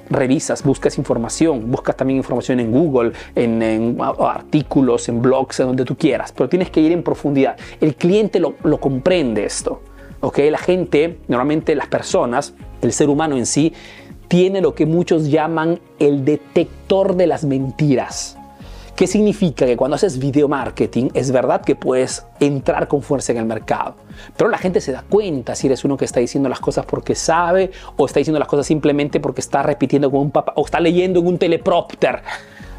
revisas, 0.08 0.62
buscas 0.62 0.98
información, 0.98 1.72
buscas 1.72 1.96
también 1.96 2.18
información 2.18 2.60
en 2.60 2.70
Google, 2.70 3.10
en, 3.34 3.98
artículos, 4.20 5.08
en 5.08 5.20
blogs, 5.20 5.58
en 5.58 5.66
donde 5.66 5.84
tú 5.84 5.96
quieras, 5.96 6.32
pero 6.32 6.48
tienes 6.48 6.70
que 6.70 6.80
ir 6.80 6.92
en 6.92 7.02
profundidad. 7.02 7.56
El 7.80 7.96
cliente 7.96 8.38
lo, 8.38 8.54
lo 8.62 8.78
comprende 8.78 9.44
esto. 9.44 9.82
¿ok? 10.20 10.38
La 10.50 10.58
gente, 10.58 11.18
normalmente 11.26 11.74
las 11.74 11.88
personas, 11.88 12.54
el 12.82 12.92
ser 12.92 13.08
humano 13.08 13.36
en 13.36 13.46
sí, 13.46 13.72
tiene 14.28 14.60
lo 14.60 14.76
que 14.76 14.86
muchos 14.86 15.28
llaman 15.28 15.80
el 15.98 16.24
detector 16.24 17.16
de 17.16 17.26
las 17.26 17.44
mentiras. 17.44 18.38
¿Qué 18.96 19.08
significa? 19.08 19.66
Que 19.66 19.76
cuando 19.76 19.96
haces 19.96 20.20
video 20.20 20.46
marketing 20.46 21.08
es 21.14 21.32
verdad 21.32 21.62
que 21.62 21.74
puedes 21.74 22.24
entrar 22.38 22.86
con 22.86 23.02
fuerza 23.02 23.32
en 23.32 23.38
el 23.38 23.44
mercado, 23.44 23.96
pero 24.36 24.48
la 24.48 24.58
gente 24.58 24.80
se 24.80 24.92
da 24.92 25.02
cuenta 25.02 25.56
si 25.56 25.66
eres 25.66 25.84
uno 25.84 25.96
que 25.96 26.04
está 26.04 26.20
diciendo 26.20 26.48
las 26.48 26.60
cosas 26.60 26.86
porque 26.86 27.16
sabe 27.16 27.72
o 27.96 28.06
está 28.06 28.20
diciendo 28.20 28.38
las 28.38 28.46
cosas 28.46 28.66
simplemente 28.66 29.18
porque 29.18 29.40
está 29.40 29.64
repitiendo 29.64 30.12
con 30.12 30.20
un 30.20 30.30
papá 30.30 30.52
o 30.54 30.64
está 30.64 30.78
leyendo 30.78 31.18
en 31.18 31.26
un 31.26 31.38
teleprompter. 31.38 32.22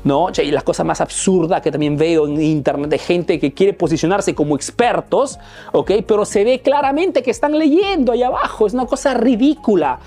¿no? 0.06 0.28
Y 0.42 0.52
la 0.52 0.62
cosa 0.62 0.84
más 0.84 1.02
absurda 1.02 1.62
que 1.62 1.72
también 1.72 1.98
veo 1.98 2.28
en 2.28 2.40
internet 2.40 2.92
de 2.92 3.00
gente 3.00 3.40
que 3.40 3.54
quiere 3.54 3.74
posicionarse 3.74 4.36
como 4.36 4.56
expertos, 4.56 5.40
¿ok? 5.72 5.92
Pero 6.08 6.26
se 6.26 6.44
ve 6.44 6.62
claramente 6.62 7.24
que 7.24 7.32
están 7.32 7.58
leyendo 7.58 8.12
ahí 8.12 8.22
abajo, 8.22 8.68
es 8.68 8.74
una 8.74 8.86
cosa 8.86 9.16
ridícula. 9.16 10.00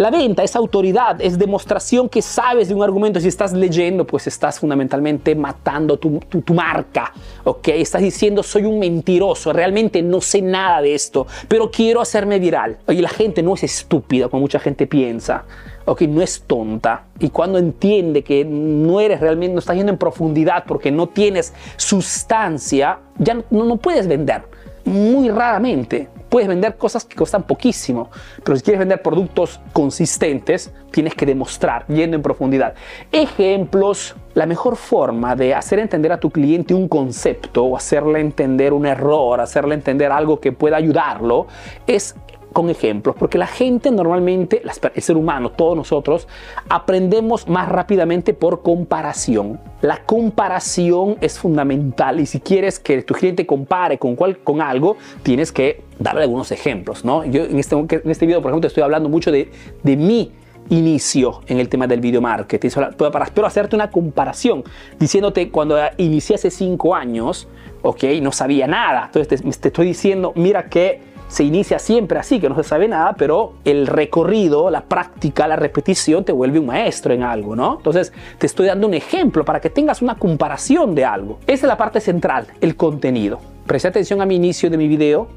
La 0.00 0.10
venta 0.10 0.42
es 0.42 0.56
autoridad, 0.56 1.20
es 1.20 1.38
demostración 1.38 2.08
que 2.08 2.22
sabes 2.22 2.68
de 2.68 2.74
un 2.74 2.82
argumento. 2.82 3.20
Si 3.20 3.28
estás 3.28 3.52
leyendo, 3.52 4.06
pues 4.06 4.26
estás 4.26 4.58
fundamentalmente 4.58 5.34
matando 5.34 5.98
tu, 5.98 6.22
marca, 6.54 7.12
¿ok? 7.44 7.68
Estás 7.68 8.00
diciendo, 8.00 8.42
soy 8.42 8.64
un 8.64 8.78
mentiroso, 8.78 9.52
realmente 9.52 10.00
no 10.00 10.22
sé 10.22 10.40
nada 10.40 10.80
de 10.80 10.94
esto, 10.94 11.26
pero 11.48 11.70
quiero 11.70 12.00
hacerme 12.00 12.38
viral. 12.38 12.78
Y 12.88 13.02
la 13.02 13.10
gente 13.10 13.42
no 13.42 13.52
es 13.52 13.62
estúpida, 13.62 14.30
como 14.30 14.40
mucha 14.40 14.58
gente 14.58 14.86
piensa. 14.86 15.44
¿ok? 15.84 16.00
No 16.02 16.22
es 16.22 16.44
tonta. 16.46 17.04
Y 17.18 17.28
cuando 17.28 17.58
entiende 17.58 18.24
que 18.24 18.42
no 18.42 19.00
eres 19.00 19.20
realmente, 19.20 19.52
no 19.52 19.58
estás 19.58 19.76
yendo 19.76 19.92
en 19.92 19.98
profundidad 19.98 20.64
porque 20.66 20.90
no 20.90 21.08
tienes 21.08 21.52
sustancia, 21.76 23.00
ya 23.18 23.44
no 23.50 23.76
puedes 23.76 24.08
vender. 24.08 24.44
Muy 24.84 25.28
raramente. 25.30 26.08
Puedes 26.28 26.48
vender 26.48 26.76
cosas 26.76 27.04
que 27.04 27.16
costan 27.16 27.42
poquísimo, 27.42 28.08
pero 28.44 28.56
si 28.56 28.62
quieres 28.62 28.78
vender 28.78 29.02
productos 29.02 29.60
consistentes, 29.72 30.72
tienes 30.92 31.14
que 31.14 31.26
demostrar, 31.26 31.84
yendo 31.88 32.16
en 32.16 32.22
profundidad. 32.22 32.74
Ejemplos, 33.10 34.14
la 34.34 34.46
mejor 34.46 34.76
forma 34.76 35.34
de 35.34 35.54
hacer 35.54 35.80
entender 35.80 36.12
a 36.12 36.20
tu 36.20 36.30
cliente 36.30 36.72
un 36.72 36.86
concepto 36.86 37.64
o 37.64 37.76
hacerle 37.76 38.20
entender 38.20 38.72
un 38.72 38.86
error, 38.86 39.40
hacerle 39.40 39.74
entender 39.74 40.12
algo 40.12 40.38
que 40.38 40.52
pueda 40.52 40.76
ayudarlo, 40.76 41.48
es 41.88 42.14
con 42.52 42.68
ejemplos, 42.70 43.16
porque 43.18 43.38
la 43.38 43.46
gente 43.46 43.90
normalmente, 43.90 44.62
el 44.94 45.02
ser 45.02 45.16
humano, 45.16 45.50
todos 45.50 45.76
nosotros, 45.76 46.26
aprendemos 46.68 47.48
más 47.48 47.68
rápidamente 47.68 48.34
por 48.34 48.62
comparación. 48.62 49.60
La 49.82 50.04
comparación 50.04 51.16
es 51.20 51.38
fundamental 51.38 52.20
y 52.20 52.26
si 52.26 52.40
quieres 52.40 52.78
que 52.78 53.02
tu 53.02 53.14
cliente 53.14 53.46
compare 53.46 53.98
con, 53.98 54.16
cual, 54.16 54.38
con 54.38 54.60
algo, 54.60 54.96
tienes 55.22 55.52
que 55.52 55.82
darle 55.98 56.22
algunos 56.22 56.50
ejemplos. 56.50 57.04
¿no? 57.04 57.24
Yo 57.24 57.44
en 57.44 57.58
este, 57.58 57.76
en 57.76 58.10
este 58.10 58.26
video, 58.26 58.42
por 58.42 58.50
ejemplo, 58.50 58.66
estoy 58.66 58.82
hablando 58.82 59.08
mucho 59.08 59.30
de, 59.30 59.50
de 59.82 59.96
mi 59.96 60.32
inicio 60.70 61.42
en 61.46 61.58
el 61.58 61.68
tema 61.68 61.86
del 61.86 62.00
video 62.00 62.20
marketing. 62.20 62.70
Pero 62.96 63.46
hacerte 63.46 63.76
una 63.76 63.90
comparación, 63.90 64.64
diciéndote 64.98 65.50
cuando 65.50 65.78
inicié 65.98 66.36
hace 66.36 66.50
cinco 66.50 66.94
años, 66.94 67.48
ok, 67.82 68.04
no 68.22 68.32
sabía 68.32 68.66
nada. 68.66 69.06
Entonces 69.06 69.42
te, 69.42 69.50
te 69.50 69.68
estoy 69.68 69.86
diciendo, 69.86 70.32
mira 70.36 70.68
que 70.68 71.09
se 71.30 71.44
inicia 71.44 71.78
siempre 71.78 72.18
así, 72.18 72.40
que 72.40 72.48
no 72.48 72.56
se 72.56 72.64
sabe 72.64 72.88
nada, 72.88 73.14
pero 73.16 73.52
el 73.64 73.86
recorrido, 73.86 74.68
la 74.68 74.82
práctica, 74.82 75.46
la 75.46 75.54
repetición 75.54 76.24
te 76.24 76.32
vuelve 76.32 76.58
un 76.58 76.66
maestro 76.66 77.14
en 77.14 77.22
algo, 77.22 77.54
¿no? 77.54 77.76
Entonces, 77.76 78.12
te 78.38 78.46
estoy 78.46 78.66
dando 78.66 78.88
un 78.88 78.94
ejemplo 78.94 79.44
para 79.44 79.60
que 79.60 79.70
tengas 79.70 80.02
una 80.02 80.16
comparación 80.16 80.96
de 80.96 81.04
algo. 81.04 81.38
Esa 81.46 81.66
es 81.66 81.68
la 81.68 81.76
parte 81.76 82.00
central, 82.00 82.48
el 82.60 82.74
contenido. 82.74 83.38
Preste 83.64 83.86
atención 83.86 84.20
a 84.20 84.26
mi 84.26 84.34
inicio 84.34 84.70
de 84.70 84.76
mi 84.76 84.88
video, 84.88 85.28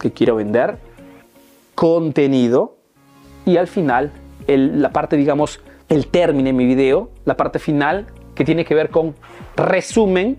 que 0.00 0.10
quiero 0.10 0.36
vender, 0.36 0.78
contenido, 1.74 2.78
y 3.44 3.58
al 3.58 3.66
final, 3.66 4.12
la 4.46 4.90
parte, 4.90 5.16
digamos, 5.18 5.60
el 5.90 6.06
término 6.06 6.46
de 6.46 6.54
mi 6.54 6.64
video, 6.64 7.10
la 7.26 7.36
parte 7.36 7.58
final, 7.58 8.06
que 8.34 8.44
tiene 8.46 8.64
que 8.64 8.74
ver 8.74 8.88
con 8.88 9.14
resumen 9.54 10.38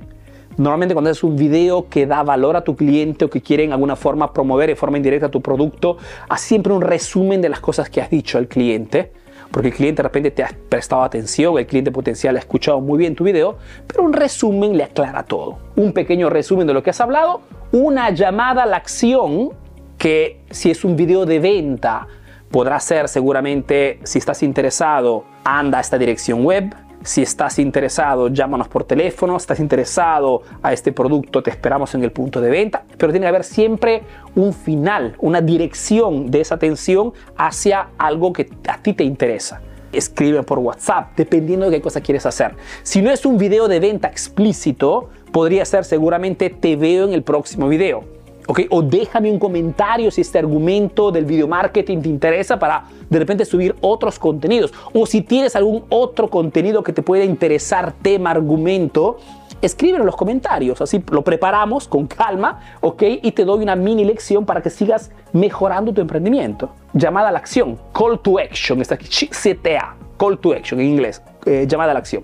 Normalmente 0.57 0.95
cuando 0.95 1.11
haces 1.11 1.23
un 1.23 1.35
video 1.35 1.87
que 1.87 2.07
da 2.07 2.23
valor 2.23 2.55
a 2.55 2.63
tu 2.63 2.75
cliente 2.75 3.25
o 3.25 3.29
que 3.29 3.41
quiere 3.41 3.63
en 3.63 3.73
alguna 3.73 3.95
forma 3.95 4.33
promover 4.33 4.69
de 4.69 4.75
forma 4.75 4.97
indirecta 4.97 5.29
tu 5.29 5.39
producto, 5.39 5.97
haz 6.27 6.41
siempre 6.41 6.73
un 6.73 6.81
resumen 6.81 7.41
de 7.41 7.49
las 7.49 7.59
cosas 7.59 7.91
que 7.91 8.01
has 8.01 8.09
dicho 8.09 8.39
al 8.39 8.47
cliente. 8.47 9.11
Porque 9.51 9.69
el 9.69 9.73
cliente 9.75 10.01
de 10.01 10.07
repente 10.07 10.31
te 10.31 10.43
ha 10.43 10.49
prestado 10.67 11.03
atención, 11.03 11.57
el 11.59 11.67
cliente 11.67 11.91
potencial 11.91 12.35
ha 12.35 12.39
escuchado 12.39 12.81
muy 12.81 12.97
bien 12.97 13.15
tu 13.15 13.23
video, 13.23 13.57
pero 13.85 14.03
un 14.03 14.13
resumen 14.13 14.75
le 14.75 14.83
aclara 14.83 15.23
todo. 15.23 15.59
Un 15.75 15.93
pequeño 15.93 16.29
resumen 16.29 16.65
de 16.65 16.73
lo 16.73 16.81
que 16.81 16.89
has 16.89 16.99
hablado, 16.99 17.41
una 17.71 18.09
llamada 18.09 18.63
a 18.63 18.65
la 18.65 18.77
acción 18.77 19.51
que 19.97 20.41
si 20.49 20.71
es 20.71 20.83
un 20.83 20.95
video 20.95 21.25
de 21.25 21.39
venta 21.39 22.07
podrá 22.49 22.79
ser 22.79 23.09
seguramente 23.09 23.99
si 24.03 24.19
estás 24.19 24.41
interesado, 24.41 25.25
anda 25.43 25.77
a 25.77 25.81
esta 25.81 25.97
dirección 25.97 26.43
web, 26.43 26.73
si 27.03 27.21
estás 27.21 27.59
interesado, 27.59 28.27
llámanos 28.27 28.67
por 28.67 28.83
teléfono. 28.83 29.39
Si 29.39 29.43
estás 29.43 29.59
interesado 29.59 30.41
a 30.61 30.73
este 30.73 30.91
producto, 30.91 31.41
te 31.41 31.49
esperamos 31.49 31.93
en 31.95 32.03
el 32.03 32.11
punto 32.11 32.41
de 32.41 32.49
venta. 32.49 32.83
Pero 32.97 33.11
tiene 33.11 33.25
que 33.25 33.29
haber 33.29 33.43
siempre 33.43 34.03
un 34.35 34.53
final, 34.53 35.15
una 35.19 35.41
dirección 35.41 36.29
de 36.29 36.41
esa 36.41 36.55
atención 36.55 37.13
hacia 37.37 37.89
algo 37.97 38.33
que 38.33 38.49
a 38.67 38.77
ti 38.77 38.93
te 38.93 39.03
interesa 39.03 39.61
escribe 39.93 40.43
por 40.43 40.59
WhatsApp, 40.59 41.15
dependiendo 41.15 41.69
de 41.69 41.77
qué 41.77 41.81
cosa 41.81 42.01
quieres 42.01 42.25
hacer. 42.25 42.55
Si 42.83 43.01
no 43.01 43.09
es 43.09 43.25
un 43.25 43.37
video 43.37 43.67
de 43.67 43.79
venta 43.79 44.09
explícito, 44.09 45.09
podría 45.31 45.65
ser 45.65 45.85
seguramente 45.85 46.49
te 46.49 46.75
veo 46.75 47.07
en 47.07 47.13
el 47.13 47.23
próximo 47.23 47.67
video. 47.67 48.16
O 48.47 48.81
déjame 48.81 49.29
un 49.29 49.39
comentario 49.39 50.09
si 50.09 50.21
este 50.21 50.39
argumento 50.39 51.11
del 51.11 51.25
video 51.25 51.47
marketing 51.47 52.01
te 52.01 52.07
interesa 52.07 52.57
para 52.57 52.85
de 53.09 53.19
repente 53.19 53.43
subir 53.43 53.75
otros 53.81 54.17
contenidos. 54.17 54.73
O 54.93 55.05
si 55.05 55.21
tienes 55.21 55.55
algún 55.55 55.83
otro 55.89 56.29
contenido 56.29 56.81
que 56.81 56.93
te 56.93 57.01
pueda 57.01 57.25
interesar, 57.25 57.91
tema, 58.01 58.31
argumento, 58.31 59.17
escríbelo 59.61 60.03
en 60.03 60.05
los 60.05 60.15
comentarios. 60.15 60.81
Así 60.81 61.03
lo 61.11 61.23
preparamos 61.23 61.87
con 61.87 62.07
calma, 62.07 62.61
¿ok? 62.81 63.03
Y 63.21 63.31
te 63.33 63.43
doy 63.43 63.63
una 63.63 63.75
mini 63.75 64.05
lección 64.05 64.45
para 64.45 64.61
que 64.61 64.69
sigas 64.69 65.11
mejorando 65.33 65.93
tu 65.93 65.99
emprendimiento. 65.99 66.69
Llamada 66.93 67.29
a 67.29 67.31
la 67.31 67.39
acción, 67.39 67.77
call 67.93 68.19
to 68.19 68.39
action, 68.39 68.79
está 68.81 68.95
aquí, 68.95 69.27
CTA, 69.27 69.95
call 70.17 70.39
to 70.39 70.53
action 70.53 70.79
en 70.79 70.87
inglés, 70.87 71.21
eh, 71.45 71.65
llamada 71.67 71.91
a 71.91 71.93
la 71.95 71.99
acción. 71.99 72.23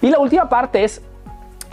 Y 0.00 0.10
la 0.10 0.18
última 0.18 0.48
parte 0.48 0.82
es 0.82 1.00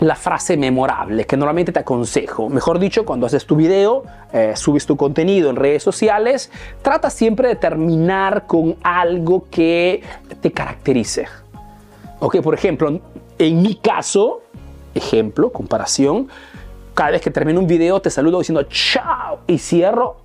la 0.00 0.16
frase 0.16 0.56
memorable 0.56 1.26
que 1.26 1.36
normalmente 1.36 1.72
te 1.72 1.80
aconsejo. 1.80 2.48
Mejor 2.48 2.78
dicho, 2.78 3.04
cuando 3.04 3.26
haces 3.26 3.46
tu 3.46 3.56
video, 3.56 4.04
eh, 4.32 4.54
subes 4.56 4.86
tu 4.86 4.96
contenido 4.96 5.50
en 5.50 5.56
redes 5.56 5.82
sociales, 5.82 6.50
trata 6.82 7.10
siempre 7.10 7.48
de 7.48 7.56
terminar 7.56 8.46
con 8.46 8.76
algo 8.82 9.46
que 9.50 10.02
te 10.40 10.50
caracterice. 10.52 11.26
Ok, 12.18 12.40
por 12.40 12.54
ejemplo, 12.54 13.00
en 13.38 13.62
mi 13.62 13.74
caso, 13.76 14.42
ejemplo, 14.94 15.52
comparación, 15.52 16.28
cada 16.94 17.10
vez 17.10 17.20
que 17.20 17.30
termino 17.30 17.60
un 17.60 17.66
video 17.66 18.00
te 18.00 18.10
saludo 18.10 18.38
diciendo 18.38 18.62
chao 18.64 19.40
y 19.46 19.58
cierro 19.58 20.16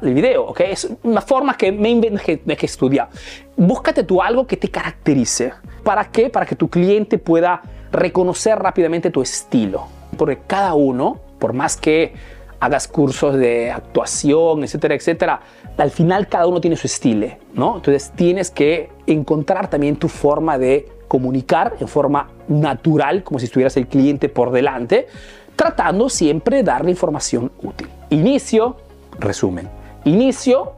el 0.00 0.14
video, 0.14 0.46
¿ok? 0.46 0.60
Es 0.60 0.88
una 1.02 1.20
forma 1.20 1.56
que 1.56 1.70
me 1.70 1.90
inventé 1.90 2.38
que, 2.38 2.56
que 2.56 2.66
estudiar. 2.66 3.10
Búscate 3.56 4.04
tú 4.04 4.22
algo 4.22 4.46
que 4.46 4.56
te 4.56 4.70
caracterice. 4.70 5.52
¿Para 5.82 6.10
qué? 6.10 6.30
Para 6.30 6.46
que 6.46 6.56
tu 6.56 6.68
cliente 6.68 7.18
pueda 7.18 7.60
reconocer 7.92 8.58
rápidamente 8.58 9.10
tu 9.10 9.22
estilo. 9.22 9.86
Porque 10.16 10.38
cada 10.46 10.74
uno, 10.74 11.18
por 11.38 11.52
más 11.52 11.76
que 11.76 12.14
hagas 12.60 12.86
cursos 12.86 13.36
de 13.36 13.70
actuación, 13.70 14.64
etcétera, 14.64 14.94
etcétera, 14.94 15.40
al 15.76 15.90
final 15.90 16.28
cada 16.28 16.46
uno 16.46 16.60
tiene 16.60 16.76
su 16.76 16.86
estilo, 16.86 17.28
¿no? 17.54 17.76
Entonces 17.76 18.12
tienes 18.14 18.50
que 18.50 18.90
encontrar 19.06 19.70
también 19.70 19.96
tu 19.96 20.08
forma 20.08 20.58
de 20.58 20.86
comunicar 21.08 21.76
en 21.80 21.88
forma 21.88 22.28
natural, 22.48 23.24
como 23.24 23.40
si 23.40 23.46
estuvieras 23.46 23.76
el 23.78 23.86
cliente 23.86 24.28
por 24.28 24.52
delante, 24.52 25.08
tratando 25.56 26.08
siempre 26.08 26.58
de 26.58 26.62
darle 26.62 26.90
información 26.90 27.50
útil. 27.62 27.88
Inicio, 28.10 28.76
resumen. 29.18 29.68
Inicio, 30.04 30.72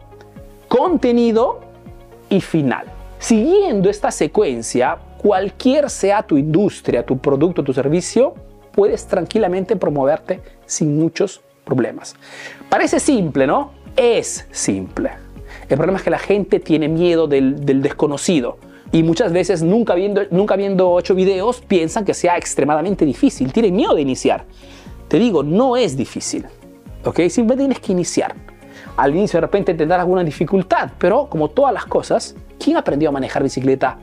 contenido 0.68 1.60
y 2.30 2.40
final. 2.40 2.86
Siguiendo 3.18 3.90
esta 3.90 4.10
secuencia, 4.10 4.98
cualquier 5.22 5.88
sea 5.88 6.22
tu 6.22 6.36
industria, 6.36 7.06
tu 7.06 7.18
producto, 7.18 7.62
tu 7.62 7.72
servicio, 7.72 8.34
puedes 8.72 9.06
tranquilamente 9.06 9.76
promoverte 9.76 10.40
sin 10.66 10.98
muchos 10.98 11.40
problemas. 11.64 12.16
Parece 12.68 12.98
simple, 12.98 13.46
¿no? 13.46 13.70
Es 13.96 14.46
simple. 14.50 15.10
El 15.68 15.76
problema 15.76 15.98
es 15.98 16.04
que 16.04 16.10
la 16.10 16.18
gente 16.18 16.58
tiene 16.58 16.88
miedo 16.88 17.28
del, 17.28 17.64
desconocido 17.82 18.58
y 18.90 19.02
muchas 19.02 19.32
veces 19.32 19.62
nunca 19.62 19.94
viendo, 19.94 20.22
nunca 20.30 20.56
viendo 20.56 20.90
ocho 20.90 21.14
videos 21.14 21.60
piensan 21.60 22.04
que 22.04 22.14
sea 22.14 22.36
extremadamente 22.36 23.04
difícil, 23.04 23.52
tienen 23.52 23.76
miedo 23.76 23.94
de 23.94 24.02
iniciar. 24.02 24.44
te 25.08 25.18
digo, 25.18 25.42
no 25.42 25.76
es 25.76 25.96
difícil. 25.96 26.46
¿Ok? 27.04 27.20
Simplemente 27.28 27.62
tienes 27.62 27.80
que 27.80 27.92
iniciar. 27.92 28.34
Al 28.96 29.14
inicio 29.14 29.38
de 29.38 29.42
repente 29.42 29.74
tendrás 29.74 30.00
alguna 30.00 30.24
dificultad, 30.24 30.90
pero 30.98 31.26
como 31.26 31.48
todas 31.48 31.72
las 31.72 31.86
cosas, 31.86 32.34
¿quién 32.58 32.76
aprendió 32.76 33.08
a 33.08 33.12
manejar 33.12 33.42
bicicleta 33.42 33.98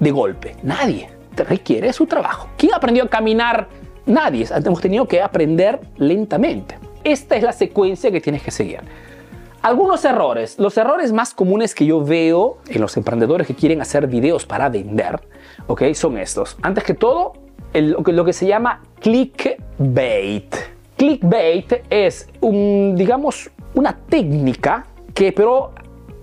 de 0.00 0.10
golpe? 0.10 0.56
Nadie. 0.62 1.08
Requiere 1.36 1.92
su 1.92 2.06
trabajo. 2.06 2.48
¿Quién 2.56 2.74
aprendió 2.74 3.04
a 3.04 3.08
caminar? 3.08 3.68
Nadie. 4.06 4.46
Hemos 4.50 4.80
tenido 4.80 5.06
que 5.06 5.22
aprender 5.22 5.80
lentamente. 5.96 6.78
Esta 7.04 7.36
es 7.36 7.42
la 7.42 7.52
secuencia 7.52 8.10
que 8.10 8.20
tienes 8.20 8.42
que 8.42 8.50
seguir. 8.50 8.80
Algunos 9.62 10.04
errores. 10.04 10.58
Los 10.58 10.76
errores 10.76 11.12
más 11.12 11.34
comunes 11.34 11.74
que 11.74 11.86
yo 11.86 12.04
veo 12.04 12.58
en 12.68 12.80
los 12.80 12.96
emprendedores 12.96 13.46
que 13.46 13.54
quieren 13.54 13.80
hacer 13.80 14.06
videos 14.06 14.46
para 14.46 14.68
vender, 14.68 15.20
¿ok? 15.66 15.82
Son 15.94 16.18
estos. 16.18 16.56
Antes 16.62 16.84
que 16.84 16.94
todo, 16.94 17.34
lo 17.74 18.24
que 18.24 18.32
se 18.32 18.46
llama 18.46 18.82
clickbait. 19.00 20.54
Clickbait 20.96 21.84
es, 21.90 22.28
un, 22.40 22.94
digamos, 22.96 23.50
una 23.74 23.96
técnica 23.96 24.86
que 25.14 25.32
pero 25.32 25.72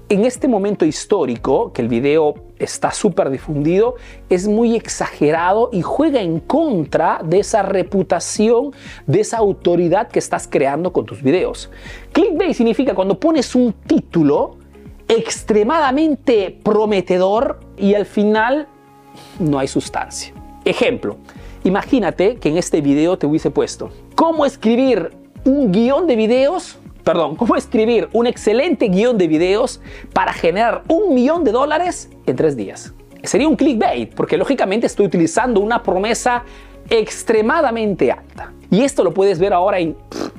en 0.10 0.26
este 0.26 0.48
momento 0.48 0.86
histórico, 0.86 1.72
que 1.74 1.82
el 1.82 1.88
video 1.88 2.36
está 2.60 2.92
súper 2.92 3.30
difundido, 3.30 3.96
es 4.30 4.48
muy 4.48 4.76
exagerado 4.76 5.70
y 5.72 5.82
juega 5.82 6.22
en 6.22 6.40
contra 6.40 7.22
de 7.24 7.40
esa 7.40 7.62
reputación, 7.62 8.72
de 9.08 9.22
esa 9.22 9.38
autoridad 9.38 10.08
que 10.08 10.20
estás 10.20 10.48
creando 10.48 10.94
con 10.94 11.06
tus 11.06 11.22
videos. 11.22 11.70
Clickbait 12.12 12.54
significa 12.54 12.94
cuando 12.94 13.20
pones 13.20 13.56
un 13.56 13.74
título 13.74 14.58
extremadamente 15.08 16.58
prometedor 16.64 17.60
y 17.78 17.94
al 17.94 18.06
final 18.06 18.68
no 19.40 19.60
hay 19.60 19.68
sustancia. 19.68 20.34
Ejemplo, 20.64 21.18
imagínate 21.64 22.38
que 22.38 22.50
en 22.50 22.58
este 22.58 22.82
video 22.82 23.18
te 23.18 23.28
hubiese 23.28 23.52
puesto 23.52 23.92
cómo 24.16 24.46
escribir 24.46 25.12
un 25.44 25.72
guion 25.72 26.08
de 26.08 26.16
videos 26.16 26.80
perdón, 27.06 27.36
cómo 27.36 27.56
escribir 27.56 28.10
un 28.12 28.28
excelente 28.28 28.90
guion 28.90 29.18
de 29.18 29.28
videos 29.28 29.80
para 30.12 30.34
generar 30.34 30.84
un 30.90 31.14
millón 31.14 31.44
de 31.46 31.52
dólares 31.52 32.10
en 32.26 32.36
tres 32.36 32.58
días. 32.58 32.94
Sería 33.24 33.48
un 33.48 33.56
clickbait, 33.56 34.14
porque 34.14 34.38
lógicamente 34.38 34.88
estoy 34.88 35.06
utilizando 35.06 35.62
una 35.62 35.82
promesa 35.82 36.44
extremadamente 36.90 38.12
alta. 38.12 38.52
Y 38.72 38.82
esto 38.82 39.04
lo 39.04 39.14
puedes 39.14 39.40
ver 39.40 39.54
ahora 39.54 39.80
en, 39.80 39.96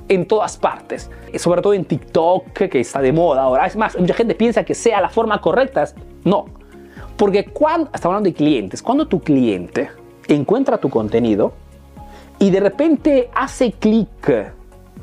en 0.08 0.26
todas 0.26 0.56
partes, 0.56 1.08
sobre 1.36 1.62
todo 1.62 1.72
en 1.72 1.84
TikTok, 1.84 2.52
que 2.52 2.80
está 2.80 3.00
de 3.00 3.12
moda 3.12 3.42
ahora. 3.42 3.66
Es 3.66 3.76
más, 3.76 3.98
mucha 3.98 4.14
gente 4.14 4.34
piensa 4.34 4.64
que 4.64 4.74
sea 4.74 5.00
la 5.00 5.08
forma 5.08 5.40
correcta. 5.40 5.88
No, 6.24 6.46
porque 7.16 7.44
cuando, 7.44 7.90
estamos 7.94 8.16
hablando 8.16 8.28
de 8.28 8.34
clientes, 8.34 8.82
cuando 8.82 9.06
tu 9.06 9.20
cliente 9.20 9.90
encuentra 10.28 10.78
tu 10.78 10.90
contenido 10.90 11.52
y 12.40 12.50
de 12.50 12.60
repente 12.60 13.30
hace 13.34 13.72
clic 13.72 14.08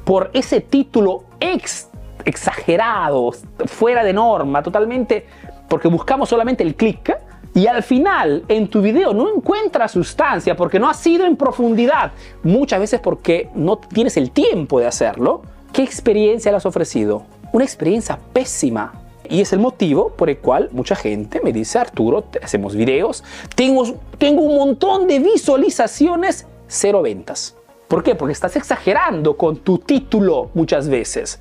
por 0.03 0.29
ese 0.33 0.62
título 0.62 1.24
ex, 1.39 1.89
exagerado, 2.25 3.31
fuera 3.65 4.03
de 4.03 4.13
norma, 4.13 4.62
totalmente, 4.63 5.25
porque 5.67 5.88
buscamos 5.88 6.29
solamente 6.29 6.63
el 6.63 6.75
clic. 6.75 7.17
Y 7.55 7.67
al 7.67 7.83
final, 7.83 8.43
en 8.48 8.67
tu 8.67 8.81
video 8.81 9.13
no 9.13 9.33
encuentras 9.33 9.91
sustancia 9.91 10.55
porque 10.55 10.79
no 10.79 10.89
has 10.89 10.98
sido 10.98 11.25
en 11.25 11.36
profundidad, 11.36 12.12
muchas 12.41 12.79
veces 12.79 13.00
porque 13.00 13.50
no 13.53 13.77
tienes 13.77 14.17
el 14.17 14.31
tiempo 14.31 14.79
de 14.79 14.88
hacerlo. 14.88 15.43
¿Qué 15.72 15.83
experiencia 15.83 16.51
le 16.51 16.57
has 16.57 16.65
ofrecido? 16.65 17.25
Una 17.51 17.63
experiencia 17.63 18.17
pésima. 18.33 18.93
Y 19.29 19.41
es 19.41 19.53
el 19.53 19.60
motivo 19.60 20.10
por 20.10 20.29
el 20.29 20.39
cual 20.39 20.69
mucha 20.72 20.95
gente 20.95 21.41
me 21.43 21.53
dice, 21.53 21.79
Arturo, 21.79 22.25
hacemos 22.43 22.75
videos, 22.75 23.24
tengo, 23.55 23.86
tengo 24.17 24.41
un 24.41 24.55
montón 24.55 25.07
de 25.07 25.19
visualizaciones, 25.19 26.48
cero 26.67 27.01
ventas. 27.01 27.55
¿Por 27.88 28.04
qué? 28.04 28.16
Porque 28.16 28.34
estás 28.34 28.56
exagerando 28.56 29.38
con 29.38 29.58
tu 29.58 29.78
título 29.78 30.50
muchas 30.54 30.90
veces. 30.90 31.40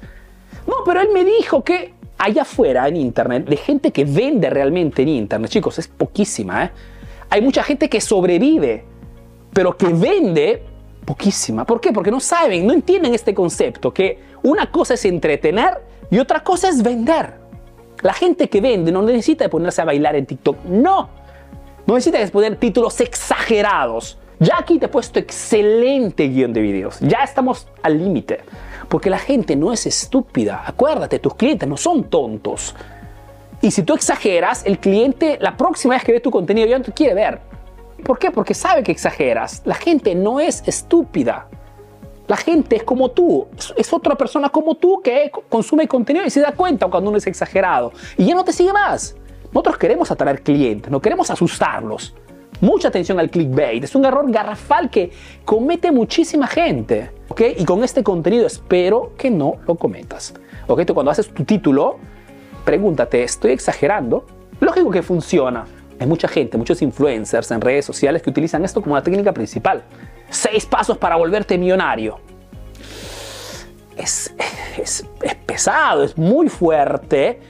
No, 0.67 0.77
pero 0.85 1.01
él 1.01 1.09
me 1.13 1.25
dijo 1.25 1.65
que 1.65 1.95
allá 2.19 2.43
afuera 2.43 2.87
en 2.89 2.97
Internet, 2.97 3.47
de 3.47 3.57
gente 3.57 3.91
que 3.91 4.05
vende 4.05 4.49
realmente 4.51 5.03
en 5.03 5.09
Internet, 5.09 5.51
chicos, 5.51 5.79
es 5.79 5.89
poquísima. 5.89 6.65
¿eh? 6.65 6.71
Hay 7.31 7.43
mucha 7.43 7.63
gente 7.63 7.89
que 7.89 8.01
sobrevive, 8.01 8.85
pero 9.53 9.77
que 9.77 9.89
vende 9.89 10.63
poquísima. 11.05 11.65
¿Por 11.65 11.81
qué? 11.81 11.93
Porque 11.93 12.11
no 12.11 12.21
saben, 12.21 12.67
no 12.67 12.73
entienden 12.73 13.15
este 13.15 13.35
concepto, 13.35 13.93
que 13.93 14.19
una 14.43 14.71
cosa 14.71 14.95
es 14.95 15.05
entretener 15.05 15.81
y 16.11 16.19
otra 16.19 16.45
cosa 16.45 16.69
es 16.69 16.83
vender. 16.83 17.35
La 18.03 18.13
gente 18.13 18.49
que 18.49 18.61
vende 18.61 18.93
no 18.93 19.03
necesita 19.03 19.49
ponerse 19.49 19.83
a 19.83 19.85
bailar 19.85 20.17
en 20.17 20.27
TikTok, 20.27 20.65
no. 20.65 21.09
No 21.87 21.95
necesita 21.95 22.25
poner 22.31 22.57
títulos 22.57 23.01
exagerados. 23.01 24.19
Ya 24.43 24.59
aquí 24.59 24.81
te 24.81 24.87
he 24.87 24.89
puesto 24.89 25.21
excelente 25.21 26.27
guion 26.27 26.53
de 26.53 26.61
videos. 26.61 26.99
Ya 26.99 27.19
estamos 27.19 27.69
al 27.81 27.97
límite. 27.97 28.41
Porque 28.89 29.09
la 29.09 29.19
gente 29.19 29.55
no 29.55 29.73
es 29.73 29.87
estúpida. 29.87 30.65
Acuérdate, 30.67 31.21
tus 31.21 31.37
clientes 31.37 31.69
no 31.69 31.77
son 31.77 32.11
tontos. 32.11 32.75
Y 33.61 33.71
si 33.71 33.85
tú 33.85 33.95
exageras, 33.95 34.67
el 34.67 34.81
cliente 34.81 35.39
la 35.41 35.57
próxima 35.57 35.95
vez 35.95 36.03
que 36.03 36.11
ve 36.11 36.19
tu 36.19 36.33
contenido 36.33 36.67
ya 36.67 36.79
no 36.79 36.85
te 36.85 36.91
quiere 36.91 37.15
ver. 37.15 37.41
¿Por 38.03 38.19
qué? 38.19 38.33
Porque 38.33 38.53
sabe 38.53 38.83
que 38.83 38.91
exageras. 38.91 39.63
La 39.65 39.77
gente 39.77 40.17
no 40.17 40.41
es 40.41 40.65
estúpida. 40.67 41.47
La 42.27 42.37
gente 42.37 42.77
es 42.77 42.83
como 42.83 43.11
tú, 43.11 43.47
es 43.77 43.93
otra 43.93 44.17
persona 44.17 44.49
como 44.49 44.75
tú 44.75 45.01
que 45.03 45.31
consume 45.49 45.87
contenido 45.87 46.27
y 46.27 46.31
se 46.31 46.41
da 46.41 46.51
cuenta 46.51 46.89
cuando 46.89 47.11
uno 47.11 47.19
es 47.19 47.27
exagerado. 47.29 47.93
Y 48.17 48.25
ya 48.25 48.35
no 48.35 48.43
te 48.43 48.53
sigue 48.53 48.73
más. 48.73 49.15
Nosotros 49.53 49.77
queremos 49.77 50.11
atraer 50.11 50.43
clientes, 50.43 50.91
no 50.91 51.01
queremos 51.01 51.31
asustarlos. 51.31 52.15
Mucha 52.63 52.87
atención 52.87 53.19
al 53.19 53.29
clickbait. 53.29 53.83
Es 53.83 53.97
un 53.97 54.05
error 54.05 54.31
garrafal 54.31 54.89
que 54.89 55.11
comete 55.45 55.91
muchísima 55.91 56.47
gente. 56.47 57.11
¿ok? 57.29 57.41
Y 57.59 57.65
con 57.65 57.83
este 57.83 58.05
contenido 58.05 58.47
espero 58.47 59.15
que 59.19 59.33
no 59.33 59.57
lo 59.67 59.75
cometas. 59.75 60.33
¿ok? 60.69 60.85
Tú 60.87 60.95
cuando 60.95 61.11
haces 61.11 61.35
tu 61.35 61.45
título, 61.45 61.99
pregúntate, 62.65 63.25
¿estoy 63.25 63.51
exagerando? 63.51 64.25
Lógico 64.61 64.93
que 64.93 65.03
funciona. 65.03 65.65
Hay 65.99 66.07
mucha 66.07 66.29
gente, 66.29 66.57
muchos 66.57 66.81
influencers 66.83 67.51
en 67.51 67.61
redes 67.61 67.85
sociales 67.85 68.23
que 68.23 68.31
utilizan 68.31 68.65
esto 68.65 68.81
como 68.81 68.95
la 68.95 69.03
técnica 69.03 69.33
principal. 69.33 69.83
Seis 70.31 70.65
pasos 70.65 70.97
para 70.97 71.17
volverte 71.17 71.59
millonario. 71.59 72.21
Es, 73.97 74.33
es, 74.81 75.05
es 75.21 75.35
pesado, 75.35 76.05
es 76.05 76.17
muy 76.17 76.49
fuerte 76.49 77.41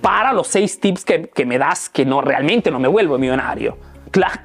para 0.00 0.32
los 0.32 0.46
seis 0.46 0.78
tips 0.78 1.04
que, 1.04 1.22
que 1.22 1.44
me 1.44 1.58
das 1.58 1.88
que 1.88 2.04
no 2.04 2.20
realmente 2.20 2.70
no 2.70 2.78
me 2.78 2.86
vuelvo 2.86 3.18
millonario 3.18 3.90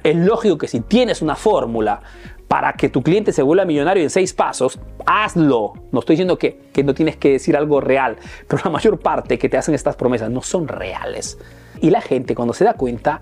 es 0.02 0.16
lógico 0.16 0.58
que 0.58 0.68
si 0.68 0.80
tienes 0.80 1.22
una 1.22 1.34
fórmula 1.34 2.00
para 2.48 2.72
que 2.72 2.88
tu 2.88 3.02
cliente 3.02 3.32
se 3.32 3.42
vuelva 3.42 3.66
millonario 3.66 4.02
en 4.02 4.10
seis 4.10 4.32
pasos, 4.32 4.80
hazlo. 5.04 5.74
No 5.92 6.00
estoy 6.00 6.14
diciendo 6.14 6.38
que, 6.38 6.58
que, 6.72 6.82
no 6.82 6.94
tienes 6.94 7.16
que 7.16 7.32
decir 7.32 7.56
algo 7.56 7.80
real, 7.80 8.16
pero 8.48 8.62
la 8.64 8.70
mayor 8.70 8.98
parte 8.98 9.38
que 9.38 9.48
te 9.48 9.58
hacen 9.58 9.74
estas 9.74 9.96
promesas 9.96 10.30
no 10.30 10.40
son 10.40 10.66
reales. 10.66 11.38
Y 11.80 11.90
la 11.90 12.00
gente 12.00 12.34
cuando 12.34 12.54
se 12.54 12.64
da 12.64 12.74
cuenta, 12.74 13.20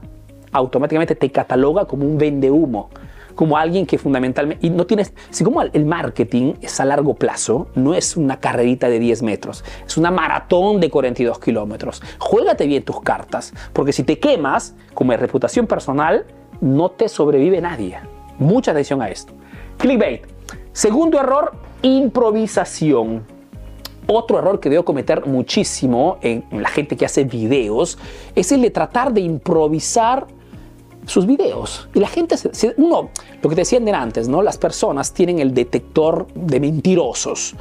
automáticamente 0.52 1.16
te 1.16 1.30
cataloga 1.30 1.86
como 1.86 2.06
un 2.06 2.18
vende 2.18 2.50
humo, 2.50 2.90
como 3.36 3.56
alguien 3.56 3.86
que 3.86 3.98
fundamentalmente, 3.98 4.66
y 4.66 4.70
no 4.70 4.86
tienes, 4.86 5.12
si 5.30 5.44
como 5.44 5.62
el 5.62 5.86
marketing 5.86 6.54
es 6.60 6.80
a 6.80 6.84
largo 6.84 7.14
plazo, 7.14 7.68
no 7.76 7.94
es 7.94 8.16
una 8.16 8.40
carrerita 8.40 8.88
de 8.88 8.98
10 8.98 9.22
metros, 9.22 9.62
es 9.86 9.96
una 9.96 10.10
maratón 10.10 10.80
de 10.80 10.90
42 10.90 11.38
kilómetros. 11.38 12.02
Juégate 12.18 12.66
bien 12.66 12.82
tus 12.82 13.00
cartas, 13.02 13.52
porque 13.72 13.92
si 13.92 14.02
te 14.02 14.18
quemas, 14.18 14.74
como 14.94 15.12
es 15.12 15.20
reputación 15.20 15.68
personal, 15.68 16.26
no 16.60 16.90
te 16.90 17.08
sobrevive 17.08 17.60
nadie. 17.60 17.98
Mucha 18.38 18.72
atención 18.72 19.00
a 19.02 19.08
esto. 19.08 19.32
Clickbait. 19.78 20.22
Segundo 20.72 21.20
error, 21.20 21.52
improvisación. 21.82 23.24
Otro 24.08 24.38
error 24.38 24.60
que 24.60 24.70
debo 24.70 24.84
cometer 24.84 25.26
muchísimo 25.26 26.18
en 26.22 26.44
la 26.50 26.68
gente 26.68 26.96
que 26.96 27.04
hace 27.04 27.24
videos 27.24 27.98
es 28.34 28.52
el 28.52 28.62
de 28.62 28.70
tratar 28.70 29.12
de 29.12 29.20
improvisar 29.20 30.26
sus 31.06 31.26
videos. 31.26 31.88
Y 31.94 32.00
la 32.00 32.08
gente, 32.08 32.36
uno, 32.76 33.10
lo 33.40 33.48
que 33.48 33.56
decían 33.56 33.84
de 33.84 33.92
antes, 33.92 34.28
¿no? 34.28 34.42
Las 34.42 34.58
personas 34.58 35.12
tienen 35.12 35.38
el 35.38 35.54
detector 35.54 36.26
de 36.34 36.60
mentirosos. 36.60 37.54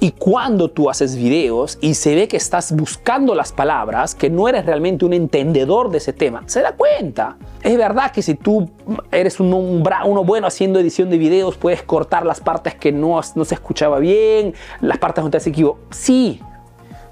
Y 0.00 0.10
cuando 0.10 0.70
tú 0.70 0.90
haces 0.90 1.16
videos 1.16 1.78
y 1.80 1.94
se 1.94 2.14
ve 2.14 2.28
que 2.28 2.36
estás 2.36 2.72
buscando 2.72 3.34
las 3.34 3.52
palabras, 3.52 4.14
que 4.14 4.28
no 4.28 4.48
eres 4.48 4.66
realmente 4.66 5.04
un 5.04 5.12
entendedor 5.12 5.90
de 5.90 5.98
ese 5.98 6.12
tema, 6.12 6.42
se 6.46 6.60
da 6.60 6.72
cuenta. 6.72 7.36
Es 7.62 7.76
verdad 7.76 8.10
que 8.10 8.20
si 8.20 8.34
tú 8.34 8.68
eres 9.10 9.40
un, 9.40 9.52
uno 9.52 10.24
bueno 10.24 10.46
haciendo 10.46 10.78
edición 10.78 11.10
de 11.10 11.18
videos, 11.18 11.56
puedes 11.56 11.82
cortar 11.82 12.26
las 12.26 12.40
partes 12.40 12.74
que 12.74 12.92
no, 12.92 13.20
no 13.34 13.44
se 13.44 13.54
escuchaba 13.54 13.98
bien, 13.98 14.54
las 14.80 14.98
partes 14.98 15.22
donde 15.22 15.38
te 15.38 15.42
has 15.42 15.46
equivocado. 15.46 15.86
Sí, 15.90 16.40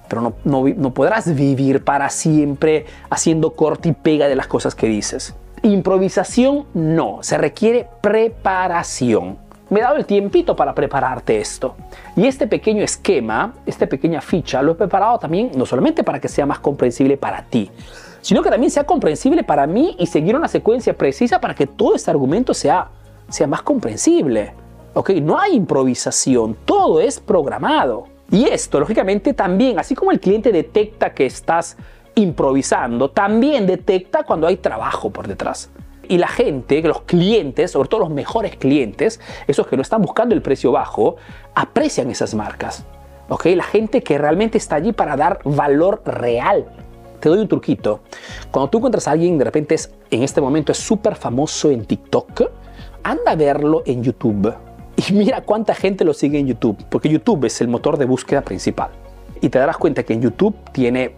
pero 0.09 0.21
no, 0.21 0.35
no, 0.45 0.65
no 0.69 0.93
podrás 0.93 1.35
vivir 1.35 1.85
para 1.85 2.11
siempre 2.11 2.85
haciendo 3.09 3.55
corte 3.55 3.91
y 3.91 3.93
pega 3.93 4.29
de 4.29 4.37
las 4.37 4.49
cosas 4.49 4.75
que 4.75 4.89
dices. 4.89 5.35
Improvisación 5.63 6.67
no, 6.75 7.19
se 7.23 7.39
requiere 7.39 7.89
preparación 8.01 9.39
me 9.73 9.81
he 9.81 9.83
dado 9.83 9.97
el 9.97 10.05
tiempito 10.05 10.55
para 10.55 10.75
prepararte 10.75 11.41
esto. 11.41 11.77
Y 12.15 12.27
este 12.27 12.47
pequeño 12.47 12.85
esquema, 12.85 13.55
esta 13.65 13.87
pequeña 13.87 14.21
ficha, 14.21 14.61
lo 14.61 14.73
he 14.73 14.75
preparado 14.75 15.19
también 15.19 15.51
no 15.57 15.65
solamente 15.65 16.05
para 16.05 16.21
que 16.21 16.29
sea 16.29 16.45
más 16.45 16.59
comprensible 16.59 17.17
para 17.17 17.43
ti, 17.45 17.71
sino 18.21 18.43
que 18.43 18.51
también 18.51 18.71
sea 18.71 18.85
comprensible 18.85 19.43
para 19.45 19.67
mí 19.67 19.97
y 19.99 20.07
seguir 20.07 20.37
una 20.37 20.47
secuencia 20.47 20.93
precisa 20.93 21.41
para 21.41 21.55
que 21.55 21.67
todo 21.67 21.95
este 21.95 22.11
argumento 22.11 22.53
sea, 22.53 22.89
sea 23.31 23.47
más 23.47 23.63
comprensible. 23.63 24.53
¿ok? 24.93 25.09
No 25.23 25.39
hay 25.39 25.55
improvisación, 25.55 26.55
todo 26.67 27.01
es 27.01 27.19
programado. 27.19 28.09
Y 28.31 28.45
esto, 28.45 28.79
lógicamente, 28.79 29.33
también, 29.33 29.79
así 29.79 29.95
como 29.95 30.11
el 30.11 30.21
cliente 30.21 30.53
detecta 30.53 31.15
que 31.15 31.25
estás 31.25 31.79
improvisando, 32.15 33.11
también 33.11 33.67
detecta 33.67 34.25
cuando 34.25 34.47
hay 34.47 34.57
trabajo 34.57 35.11
por 35.11 35.29
detrás. 35.29 35.71
Y 36.09 36.19
la 36.19 36.29
gente, 36.29 36.83
los 36.83 37.03
clientes, 37.03 37.71
sobre 37.71 37.89
todo 37.89 38.01
los 38.01 38.11
mejores 38.11 38.57
clientes, 38.57 39.21
esos 39.47 39.67
que 39.67 39.77
no 39.77 39.83
están 39.83 40.03
buscando 40.03 40.35
el 40.35 40.43
precio 40.43 40.73
bajo, 40.73 41.17
aprecian 41.55 42.11
esas 42.11 42.35
marcas. 42.35 42.85
¿ok? 43.29 43.47
La 43.57 43.65
gente 43.65 44.03
que 44.03 44.19
realmente 44.19 44.59
está 44.59 44.77
allí 44.77 44.93
para 44.93 45.17
dar 45.17 45.41
valor 45.45 46.03
real. 46.05 46.67
Te 47.21 47.29
doy 47.29 47.39
un 47.39 47.49
truquito. 47.49 48.01
Cuando 48.51 48.69
tú 48.69 48.79
encuentras 48.79 49.09
a 49.09 49.13
alguien, 49.13 49.39
de 49.39 49.45
repente 49.45 49.77
en 50.11 50.23
este 50.23 50.41
momento 50.41 50.73
es 50.73 50.79
súper 50.79 51.15
famoso 51.15 51.71
en 51.71 51.85
TikTok, 51.85 52.51
anda 53.03 53.33
a 53.33 53.37
verlo 53.37 53.83
en 53.87 54.03
YouTube. 54.03 54.53
Y 54.97 55.13
mira 55.15 55.41
cuánta 55.43 55.75
gente 55.75 56.05
lo 56.05 56.15
sigue 56.15 56.39
en 56.39 56.49
YouTube, 56.49 56.77
porque 56.91 57.09
YouTube 57.09 57.45
es 57.47 57.61
el 57.61 57.69
motor 57.69 57.97
de 57.97 58.05
búsqueda 58.05 58.43
principal. 58.43 58.91
Y 59.41 59.49
te 59.49 59.59
darás 59.59 59.77
cuenta 59.77 60.03
que 60.03 60.13
en 60.13 60.21
YouTube 60.21 60.55
tiene 60.73 61.17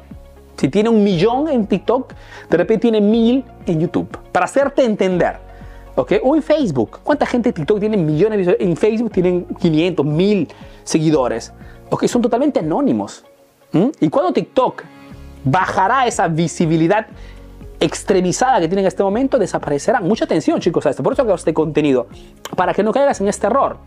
si 0.57 0.69
tiene 0.69 0.89
un 0.89 1.03
millón 1.03 1.49
en 1.49 1.67
TikTok, 1.67 2.13
de 2.49 2.57
repente 2.57 2.83
tiene 2.83 3.01
mil 3.01 3.45
en 3.67 3.81
YouTube. 3.81 4.17
Para 4.33 4.45
hacerte 4.47 4.85
entender. 4.85 5.37
¿Ok? 5.97 6.15
O 6.23 6.35
en 6.35 6.43
Facebook. 6.43 7.01
¿Cuánta 7.03 7.27
gente 7.27 7.51
en 7.51 7.55
TikTok 7.55 7.81
tiene 7.81 7.97
millones 7.97 8.47
de 8.47 8.57
En 8.59 8.77
Facebook 8.77 9.13
tienen 9.13 9.45
500, 9.45 10.05
mil 10.05 10.49
seguidores. 10.83 11.53
¿Ok? 11.91 12.07
Son 12.07 12.23
totalmente 12.23 12.61
anónimos. 12.61 13.25
Y 14.01 14.09
cuando 14.09 14.33
TikTok 14.33 14.85
bajará 15.45 16.07
esa 16.07 16.29
visibilidad 16.29 17.07
extremizada 17.81 18.61
que 18.61 18.69
tiene 18.69 18.83
en 18.83 18.87
este 18.87 19.03
momento, 19.03 19.37
desaparecerá. 19.37 20.01
Mucha 20.01 20.25
atención, 20.25 20.61
chicos, 20.61 20.87
a 20.87 20.91
esto. 20.91 21.03
Por 21.03 21.13
eso 21.13 21.23
hago 21.23 21.35
este 21.35 21.53
contenido. 21.53 22.07
Para 22.57 22.73
que 22.73 22.83
no 22.83 22.93
caigas 22.93 23.21
en 23.21 23.29
este 23.29 23.49
error. 23.49 23.79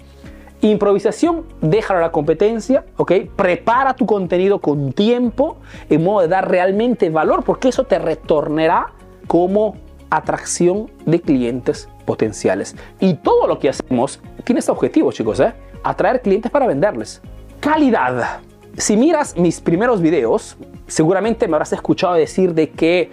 Improvisación, 0.62 1.46
déjalo 1.62 2.00
a 2.00 2.02
la 2.04 2.12
competencia, 2.12 2.84
¿ok? 2.98 3.12
Prepara 3.36 3.94
tu 3.94 4.08
contenido 4.08 4.60
con 4.60 4.92
tiempo 4.92 5.58
en 5.88 6.04
modo 6.04 6.22
de 6.22 6.28
dar 6.30 6.50
realmente 6.50 7.10
valor, 7.12 7.44
porque 7.44 7.70
eso 7.70 7.84
te 7.84 8.00
retornará 8.00 8.88
como 9.28 9.76
atracción 10.10 10.90
de 11.06 11.22
clientes 11.22 11.90
potenciales. 12.06 12.76
Y 13.00 13.16
todo 13.16 13.46
lo 13.46 13.60
que 13.60 13.70
hacemos 13.70 14.20
tiene 14.44 14.60
este 14.60 14.72
objetivo, 14.72 15.12
chicos, 15.12 15.40
¿eh? 15.42 15.54
Atraer 15.84 16.22
clientes 16.24 16.52
para 16.52 16.66
venderles. 16.66 17.22
Calidad. 17.60 18.40
Si 18.78 18.98
miras 18.98 19.38
mis 19.38 19.62
primeros 19.62 20.02
videos, 20.02 20.58
seguramente 20.88 21.48
me 21.48 21.56
habrás 21.56 21.74
escuchado 21.74 22.16
decir 22.16 22.56
de 22.56 22.72
que 22.72 23.12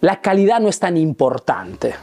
la 0.00 0.22
calidad 0.22 0.60
no 0.60 0.68
es 0.68 0.78
tan 0.78 0.96
importante, 0.96 1.94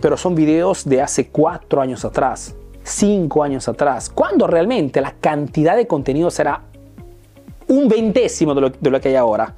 pero 0.00 0.16
son 0.16 0.34
videos 0.34 0.88
de 0.88 1.02
hace 1.02 1.28
cuatro 1.28 1.82
años 1.82 2.04
atrás 2.04 2.54
cinco 2.90 3.42
años 3.42 3.68
atrás, 3.68 4.10
cuando 4.10 4.46
realmente 4.46 5.00
la 5.00 5.12
cantidad 5.12 5.76
de 5.76 5.86
contenido 5.86 6.30
será 6.30 6.62
un 7.68 7.88
veintésimo 7.88 8.54
de 8.54 8.90
lo, 8.90 9.00
que 9.00 9.08
hay 9.08 9.14
ahora. 9.14 9.54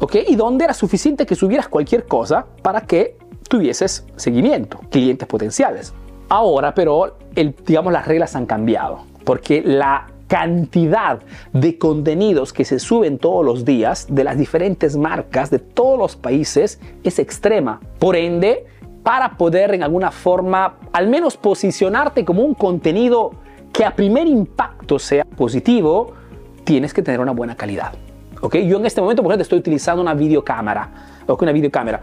¿Ok? 0.00 0.16
Y 0.26 0.34
donde 0.34 0.64
era 0.64 0.74
suficiente 0.74 1.26
que 1.26 1.34
subieras 1.34 1.68
cualquier 1.68 2.06
cosa 2.06 2.46
para 2.62 2.80
que 2.80 3.16
tuvieses 3.48 4.04
seguimiento, 4.16 4.80
clientes 4.90 5.28
potenciales. 5.28 5.92
Ahora, 6.28 6.74
pero, 6.74 7.18
el, 7.34 7.54
digamos, 7.66 7.92
las 7.92 8.06
reglas 8.06 8.34
han 8.34 8.46
cambiado, 8.46 9.04
porque 9.24 9.62
la 9.62 10.08
cantidad 10.32 11.20
de 11.52 11.76
contenidos 11.76 12.54
que 12.54 12.64
se 12.64 12.78
suben 12.78 13.18
todos 13.18 13.44
los 13.44 13.66
días 13.66 14.06
de 14.08 14.24
las 14.24 14.38
diferentes 14.38 14.96
marcas 14.96 15.50
de 15.50 15.58
todos 15.58 15.98
los 15.98 16.16
países 16.16 16.80
es 17.04 17.18
extrema. 17.18 17.80
Por 17.98 18.16
ende, 18.16 18.64
para 19.02 19.36
poder 19.36 19.74
en 19.74 19.82
alguna 19.82 20.10
forma 20.10 20.76
al 20.92 21.08
menos 21.08 21.36
posicionarte 21.36 22.24
como 22.24 22.42
un 22.42 22.54
contenido 22.54 23.32
que 23.72 23.84
a 23.84 23.94
primer 23.94 24.26
impacto 24.26 24.98
sea 24.98 25.24
positivo, 25.24 26.12
tienes 26.64 26.92
que 26.92 27.02
tener 27.02 27.20
una 27.20 27.32
buena 27.32 27.56
calidad. 27.56 27.92
¿ok? 28.40 28.56
Yo 28.56 28.78
en 28.78 28.86
este 28.86 29.00
momento, 29.00 29.22
por 29.22 29.32
ejemplo, 29.32 29.42
estoy 29.42 29.58
utilizando 29.58 30.02
una 30.02 30.14
videocámara. 30.14 30.90
¿ok? 31.26 31.42
Una 31.42 31.52
videocámara. 31.52 32.00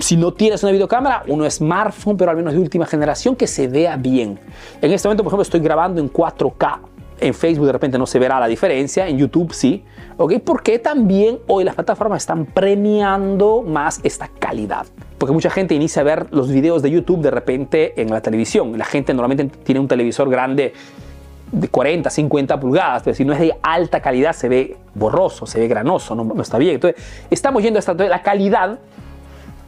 Si 0.00 0.16
no 0.16 0.32
tienes 0.32 0.62
una 0.62 0.72
videocámara, 0.72 1.24
uno 1.28 1.48
smartphone, 1.50 2.16
pero 2.16 2.30
al 2.30 2.36
menos 2.36 2.54
de 2.54 2.58
última 2.58 2.86
generación, 2.86 3.36
que 3.36 3.46
se 3.46 3.68
vea 3.68 3.96
bien. 3.96 4.40
En 4.80 4.92
este 4.92 5.06
momento, 5.08 5.22
por 5.22 5.30
ejemplo, 5.30 5.42
estoy 5.42 5.60
grabando 5.60 6.00
en 6.00 6.10
4K. 6.10 6.78
En 7.20 7.34
Facebook 7.34 7.66
de 7.66 7.72
repente 7.72 7.98
no 7.98 8.06
se 8.06 8.18
verá 8.18 8.40
la 8.40 8.46
diferencia, 8.46 9.08
en 9.08 9.18
YouTube 9.18 9.52
sí. 9.52 9.84
¿Ok? 10.18 10.34
Porque 10.44 10.78
también 10.78 11.38
hoy 11.46 11.64
las 11.64 11.74
plataformas 11.74 12.22
están 12.22 12.44
premiando 12.44 13.62
más 13.62 14.00
esta 14.02 14.28
calidad. 14.28 14.86
Porque 15.16 15.32
mucha 15.32 15.48
gente 15.48 15.74
inicia 15.74 16.02
a 16.02 16.04
ver 16.04 16.26
los 16.30 16.50
videos 16.50 16.82
de 16.82 16.90
YouTube 16.90 17.22
de 17.22 17.30
repente 17.30 18.00
en 18.00 18.10
la 18.10 18.20
televisión. 18.20 18.76
La 18.76 18.84
gente 18.84 19.14
normalmente 19.14 19.56
tiene 19.64 19.80
un 19.80 19.88
televisor 19.88 20.28
grande 20.28 20.74
de 21.50 21.68
40, 21.68 22.10
50 22.10 22.60
pulgadas, 22.60 23.02
pero 23.04 23.16
si 23.16 23.24
no 23.24 23.32
es 23.32 23.38
de 23.38 23.54
alta 23.62 24.00
calidad 24.00 24.34
se 24.34 24.50
ve 24.50 24.76
borroso, 24.94 25.46
se 25.46 25.58
ve 25.58 25.66
granoso, 25.66 26.14
no, 26.14 26.42
está 26.42 26.58
bien. 26.58 26.74
Entonces, 26.74 27.02
estamos 27.30 27.62
yendo 27.62 27.78
hasta 27.78 27.94
la 27.94 28.22
calidad 28.22 28.78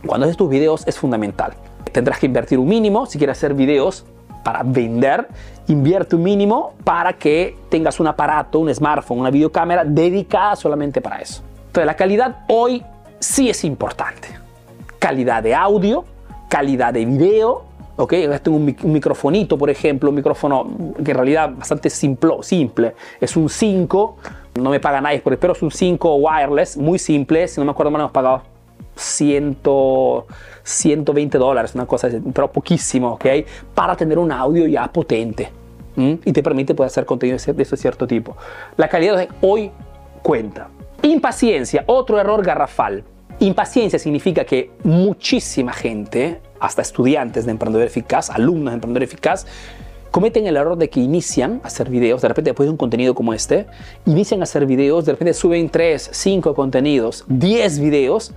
cuando 0.04 0.26
haces 0.26 0.36
tus 0.36 0.50
videos 0.50 0.86
es 0.86 0.98
fundamental. 0.98 1.52
Tendrás 1.92 2.18
que 2.18 2.26
invertir 2.26 2.58
un 2.58 2.68
mínimo 2.68 3.06
si 3.06 3.18
quieres 3.18 3.38
hacer 3.38 3.54
videos 3.54 4.04
para 4.42 4.62
vender, 4.62 5.28
invierte 5.68 6.16
un 6.16 6.22
mínimo 6.22 6.74
para 6.84 7.12
que 7.12 7.56
tengas 7.68 8.00
un 8.00 8.06
aparato, 8.06 8.58
un 8.58 8.74
smartphone, 8.74 9.20
una 9.20 9.30
videocámara 9.30 9.84
dedicada 9.84 10.56
solamente 10.56 11.00
para 11.00 11.20
eso. 11.20 11.42
Entonces, 11.66 11.86
la 11.86 11.94
calidad 11.94 12.44
hoy 12.48 12.82
sí 13.18 13.48
es 13.50 13.64
importante 13.64 14.40
calidad 15.00 15.42
de 15.42 15.54
audio, 15.54 16.04
calidad 16.48 16.92
de 16.92 17.04
video, 17.04 17.64
¿ok? 17.96 18.10
Tengo 18.42 18.58
un, 18.58 18.76
un, 18.82 18.92
microfonito, 18.92 19.58
por 19.58 19.70
ejemplo, 19.70 20.10
un 20.10 20.16
micrófono 20.16 20.68
que 21.02 21.10
en 21.10 21.16
realidad 21.16 21.50
bastante 21.56 21.90
simple, 21.90 22.34
simple. 22.42 22.94
Es 23.20 23.34
un 23.36 23.48
5, 23.48 24.16
no 24.60 24.70
me 24.70 24.78
paga 24.78 25.00
nadie 25.00 25.20
por 25.20 25.36
pero 25.38 25.54
es 25.54 25.62
un 25.62 25.70
5 25.70 26.14
wireless, 26.16 26.76
muy 26.76 26.98
simple, 26.98 27.48
si 27.48 27.58
no 27.60 27.64
me 27.64 27.72
acuerdo 27.72 27.90
mal 27.90 28.02
hemos 28.02 28.12
pagado 28.12 28.42
100, 29.00 29.58
120 30.62 31.38
dólares, 31.38 31.74
una 31.74 31.86
cosa 31.86 32.06
así, 32.08 32.20
pero 32.32 32.52
poquísimo, 32.52 33.14
¿ok? 33.14 33.26
Para 33.74 33.96
tener 33.96 34.18
un 34.18 34.30
audio 34.30 34.66
ya 34.66 34.90
potente 34.92 35.50
y 35.96 36.32
te 36.32 36.42
permite 36.42 36.74
poder 36.74 36.88
hacer 36.88 37.04
contenido 37.04 37.36
de 37.36 37.62
ese 37.62 37.76
cierto 37.76 38.06
tipo. 38.06 38.36
La 38.76 38.88
calidad 38.88 39.18
de 39.18 39.28
hoy 39.42 39.70
cuenta. 40.22 40.68
Impaciencia, 41.02 41.84
otro 41.86 42.18
error 42.18 42.42
garrafal. 42.42 43.04
Impaciencia 43.40 43.98
significa 43.98 44.44
que 44.44 44.70
muchísima 44.82 45.72
gente, 45.72 46.40
hasta 46.58 46.82
estudiantes 46.82 47.44
de 47.44 47.50
Emprendedor 47.50 47.86
Eficaz, 47.86 48.30
alumnos 48.30 48.72
de 48.72 48.74
Emprendedor 48.76 49.02
Eficaz, 49.02 49.46
cometen 50.10 50.46
el 50.46 50.56
error 50.56 50.76
de 50.76 50.90
que 50.90 51.00
inician 51.00 51.60
a 51.62 51.68
hacer 51.68 51.88
videos, 51.88 52.22
de 52.22 52.28
repente 52.28 52.50
después 52.50 52.66
de 52.66 52.70
un 52.70 52.76
contenido 52.76 53.14
como 53.14 53.32
este, 53.32 53.66
inician 54.06 54.40
a 54.40 54.44
hacer 54.44 54.66
videos, 54.66 55.06
de 55.06 55.12
repente 55.12 55.34
suben 55.34 55.68
3, 55.68 56.10
5 56.12 56.54
contenidos, 56.54 57.24
10 57.28 57.78
videos 57.78 58.32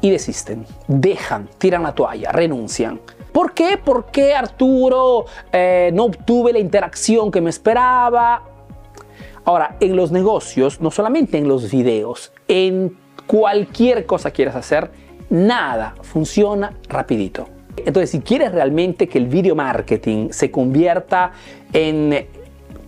y 0.00 0.10
desisten, 0.10 0.66
dejan, 0.88 1.48
tiran 1.58 1.82
la 1.82 1.94
toalla, 1.94 2.32
renuncian. 2.32 3.00
¿Por 3.32 3.52
qué? 3.52 3.78
Porque 3.82 4.34
Arturo 4.34 5.26
eh, 5.52 5.90
no 5.92 6.04
obtuve 6.04 6.52
la 6.52 6.58
interacción 6.58 7.30
que 7.30 7.40
me 7.40 7.50
esperaba. 7.50 8.42
Ahora, 9.44 9.76
en 9.80 9.96
los 9.96 10.10
negocios, 10.10 10.80
no 10.80 10.90
solamente 10.90 11.38
en 11.38 11.46
los 11.46 11.70
videos, 11.70 12.32
en 12.48 12.96
cualquier 13.26 14.06
cosa 14.06 14.30
quieras 14.30 14.56
hacer, 14.56 14.90
nada 15.28 15.94
funciona 16.02 16.76
rapidito. 16.88 17.48
Entonces, 17.76 18.10
si 18.10 18.20
quieres 18.20 18.52
realmente 18.52 19.08
que 19.08 19.18
el 19.18 19.26
video 19.26 19.54
marketing 19.54 20.30
se 20.30 20.50
convierta 20.50 21.32
en 21.72 22.26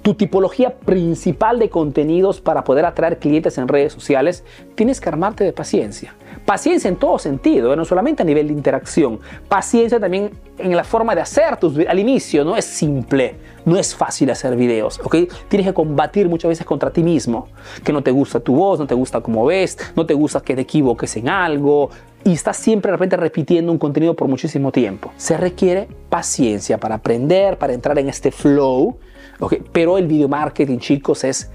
tu 0.03 0.15
tipología 0.15 0.75
principal 0.75 1.59
de 1.61 1.71
contenidos 1.71 2.41
para 2.41 2.65
poder 2.65 2.85
atraer 2.85 3.19
clientes 3.19 3.57
en 3.59 3.69
redes 3.69 3.93
sociales, 3.93 4.45
tienes 4.75 5.01
que 5.01 5.09
armarte 5.09 5.45
de 5.45 5.53
paciencia. 5.53 6.15
Paciencia 6.45 6.89
en 6.89 6.97
todo 6.97 7.19
sentido, 7.19 7.75
no 7.77 7.85
solamente 7.85 8.23
a 8.23 8.27
nivel 8.27 8.49
de 8.49 8.53
interacción, 8.53 9.21
paciencia 9.49 10.01
también 10.01 10.31
en 10.59 10.77
la 10.77 10.85
forma 10.85 11.15
de 11.15 11.21
hacer 11.21 11.57
tus 11.57 11.79
al 11.87 11.99
inicio, 11.99 12.45
no 12.45 12.57
es 12.57 12.65
simple, 12.65 13.37
no 13.65 13.77
es 13.77 13.95
fácil 13.95 14.31
hacer 14.31 14.57
videos, 14.57 15.01
¿ok? 15.05 15.17
Tienes 15.49 15.69
que 15.69 15.75
combatir 15.75 16.29
muchas 16.29 16.49
veces 16.49 16.67
contra 16.67 16.91
ti 16.91 17.03
mismo, 17.03 17.49
que 17.85 17.93
no 17.93 18.03
te 18.03 18.11
gusta 18.11 18.41
tu 18.41 18.55
voz, 18.57 18.81
no 18.81 18.87
te 18.87 18.95
gusta 18.95 19.21
cómo 19.21 19.47
ves, 19.47 19.79
no 19.95 20.05
te 20.05 20.15
gusta 20.15 20.41
que 20.41 20.55
te 20.55 20.63
equivoques 20.63 21.17
en 21.17 21.29
algo, 21.29 21.91
y 22.25 22.33
estás 22.33 22.57
siempre 22.57 22.91
de 22.91 22.97
repente 22.97 23.17
repitiendo 23.17 23.73
un 23.73 23.79
contenido 23.79 24.15
por 24.15 24.29
muchísimo 24.29 24.73
tiempo. 24.73 25.13
Se 25.17 25.37
requiere 25.37 25.89
paciencia 26.09 26.79
para 26.79 26.97
aprender, 26.97 27.59
para 27.59 27.73
entrar 27.73 27.99
en 27.99 28.09
este 28.09 28.31
flow, 28.31 28.97
¿ok? 29.41 29.55
Pero 29.73 29.99
el 29.99 30.07
video 30.07 30.29
marketing, 30.29 30.79
chicos, 30.79 31.25
es 31.25 31.51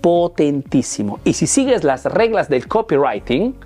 potentísimo. 0.00 1.18
Y 1.24 1.32
si 1.32 1.46
sigues 1.46 1.82
las 1.82 2.04
reglas 2.04 2.48
del 2.48 2.68
copywriting, 2.68 3.56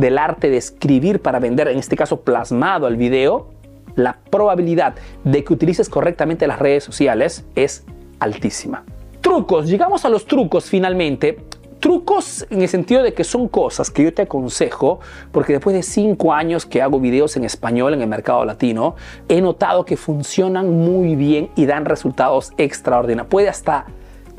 del 0.00 0.18
arte 0.18 0.48
de 0.48 0.56
escribir 0.56 1.20
para 1.20 1.38
vender, 1.38 1.68
en 1.68 1.78
este 1.78 1.94
caso 1.94 2.22
plasmado 2.22 2.86
al 2.86 2.96
video, 2.96 3.50
la 3.96 4.18
probabilidad 4.30 4.94
de 5.24 5.44
que 5.44 5.52
utilices 5.52 5.88
correctamente 5.88 6.46
las 6.46 6.58
redes 6.58 6.82
sociales 6.82 7.44
es 7.54 7.84
altísima. 8.18 8.84
Trucos, 9.20 9.68
llegamos 9.68 10.04
a 10.06 10.08
los 10.08 10.24
trucos 10.24 10.64
finalmente 10.64 11.38
trucos 11.80 12.46
en 12.50 12.60
el 12.60 12.68
sentido 12.68 13.02
de 13.02 13.14
que 13.14 13.24
son 13.24 13.48
cosas 13.48 13.90
que 13.90 14.04
yo 14.04 14.12
te 14.12 14.22
aconsejo, 14.22 15.00
porque 15.32 15.54
después 15.54 15.74
de 15.74 15.82
cinco 15.82 16.32
años 16.32 16.66
que 16.66 16.82
hago 16.82 17.00
videos 17.00 17.36
en 17.36 17.44
español 17.44 17.94
en 17.94 18.02
el 18.02 18.06
mercado 18.06 18.44
latino, 18.44 18.96
he 19.28 19.40
notado 19.40 19.84
que 19.86 19.96
funcionan 19.96 20.70
muy 20.70 21.16
bien 21.16 21.50
y 21.56 21.64
dan 21.64 21.86
resultados 21.86 22.52
extraordinarios. 22.58 23.30
Puede 23.30 23.48
hasta 23.48 23.86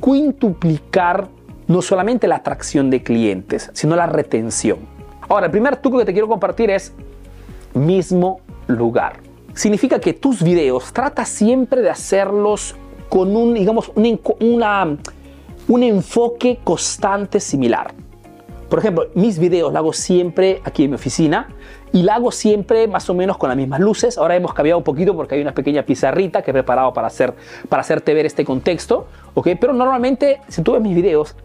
quintuplicar 0.04 1.30
no 1.68 1.82
solamente 1.82 2.28
la 2.28 2.38
atracción 2.38 2.90
de 2.90 3.02
clientes, 3.02 3.72
sino 3.74 3.96
la 3.96 4.06
retención. 4.06 5.01
Ahora, 5.32 5.46
el 5.46 5.52
primer 5.54 5.78
truco 5.78 5.98
que 5.98 6.04
te 6.04 6.12
quiero 6.12 6.28
compartir 6.28 6.70
es 6.70 6.94
mismo 7.74 8.42
lugar. 8.68 9.14
Significa 9.54 9.98
que 9.98 10.12
tus 10.12 10.44
videos 10.44 10.92
trata 10.92 11.24
siempre 11.24 11.82
de 11.82 11.90
hacerlos 11.90 12.76
con 13.08 13.34
un, 13.38 13.54
digamos, 13.54 13.94
una, 13.96 14.98
un 15.70 15.84
enfoque 15.84 16.60
constante 16.66 17.40
similar. 17.40 17.94
Por 18.70 18.80
ejemplo, 18.80 19.08
mis 19.14 19.40
videos 19.40 19.72
los 19.72 19.80
hago 19.80 19.94
siempre 19.94 20.62
aquí 20.66 20.84
en 20.84 20.90
mi 20.90 20.96
oficina 20.96 21.48
y 21.94 22.04
la 22.04 22.16
hago 22.16 22.34
siempre 22.34 22.90
más 22.90 23.10
o 23.10 23.14
menos 23.14 23.38
con 23.38 23.48
las 23.48 23.58
mismas 23.58 23.80
luces. 23.80 24.18
Ahora 24.18 24.36
hemos 24.36 24.54
cambiado 24.54 24.80
un 24.80 24.84
poquito 24.84 25.16
porque 25.16 25.36
hay 25.36 25.42
una 25.42 25.54
pequeña 25.54 25.84
pizarrita 25.84 26.42
que 26.42 26.52
he 26.52 26.54
preparado 26.54 26.92
para, 26.92 27.08
hacer, 27.08 27.34
para 27.70 27.84
hacerte 27.84 28.14
ver 28.14 28.26
este 28.26 28.44
contexto. 28.44 29.08
¿ok? 29.34 29.48
Pero 29.62 29.72
normalmente, 29.72 30.42
si 30.50 30.62
tú 30.62 30.74
ves 30.74 30.82
mis 30.82 30.94
videos, 30.94 31.38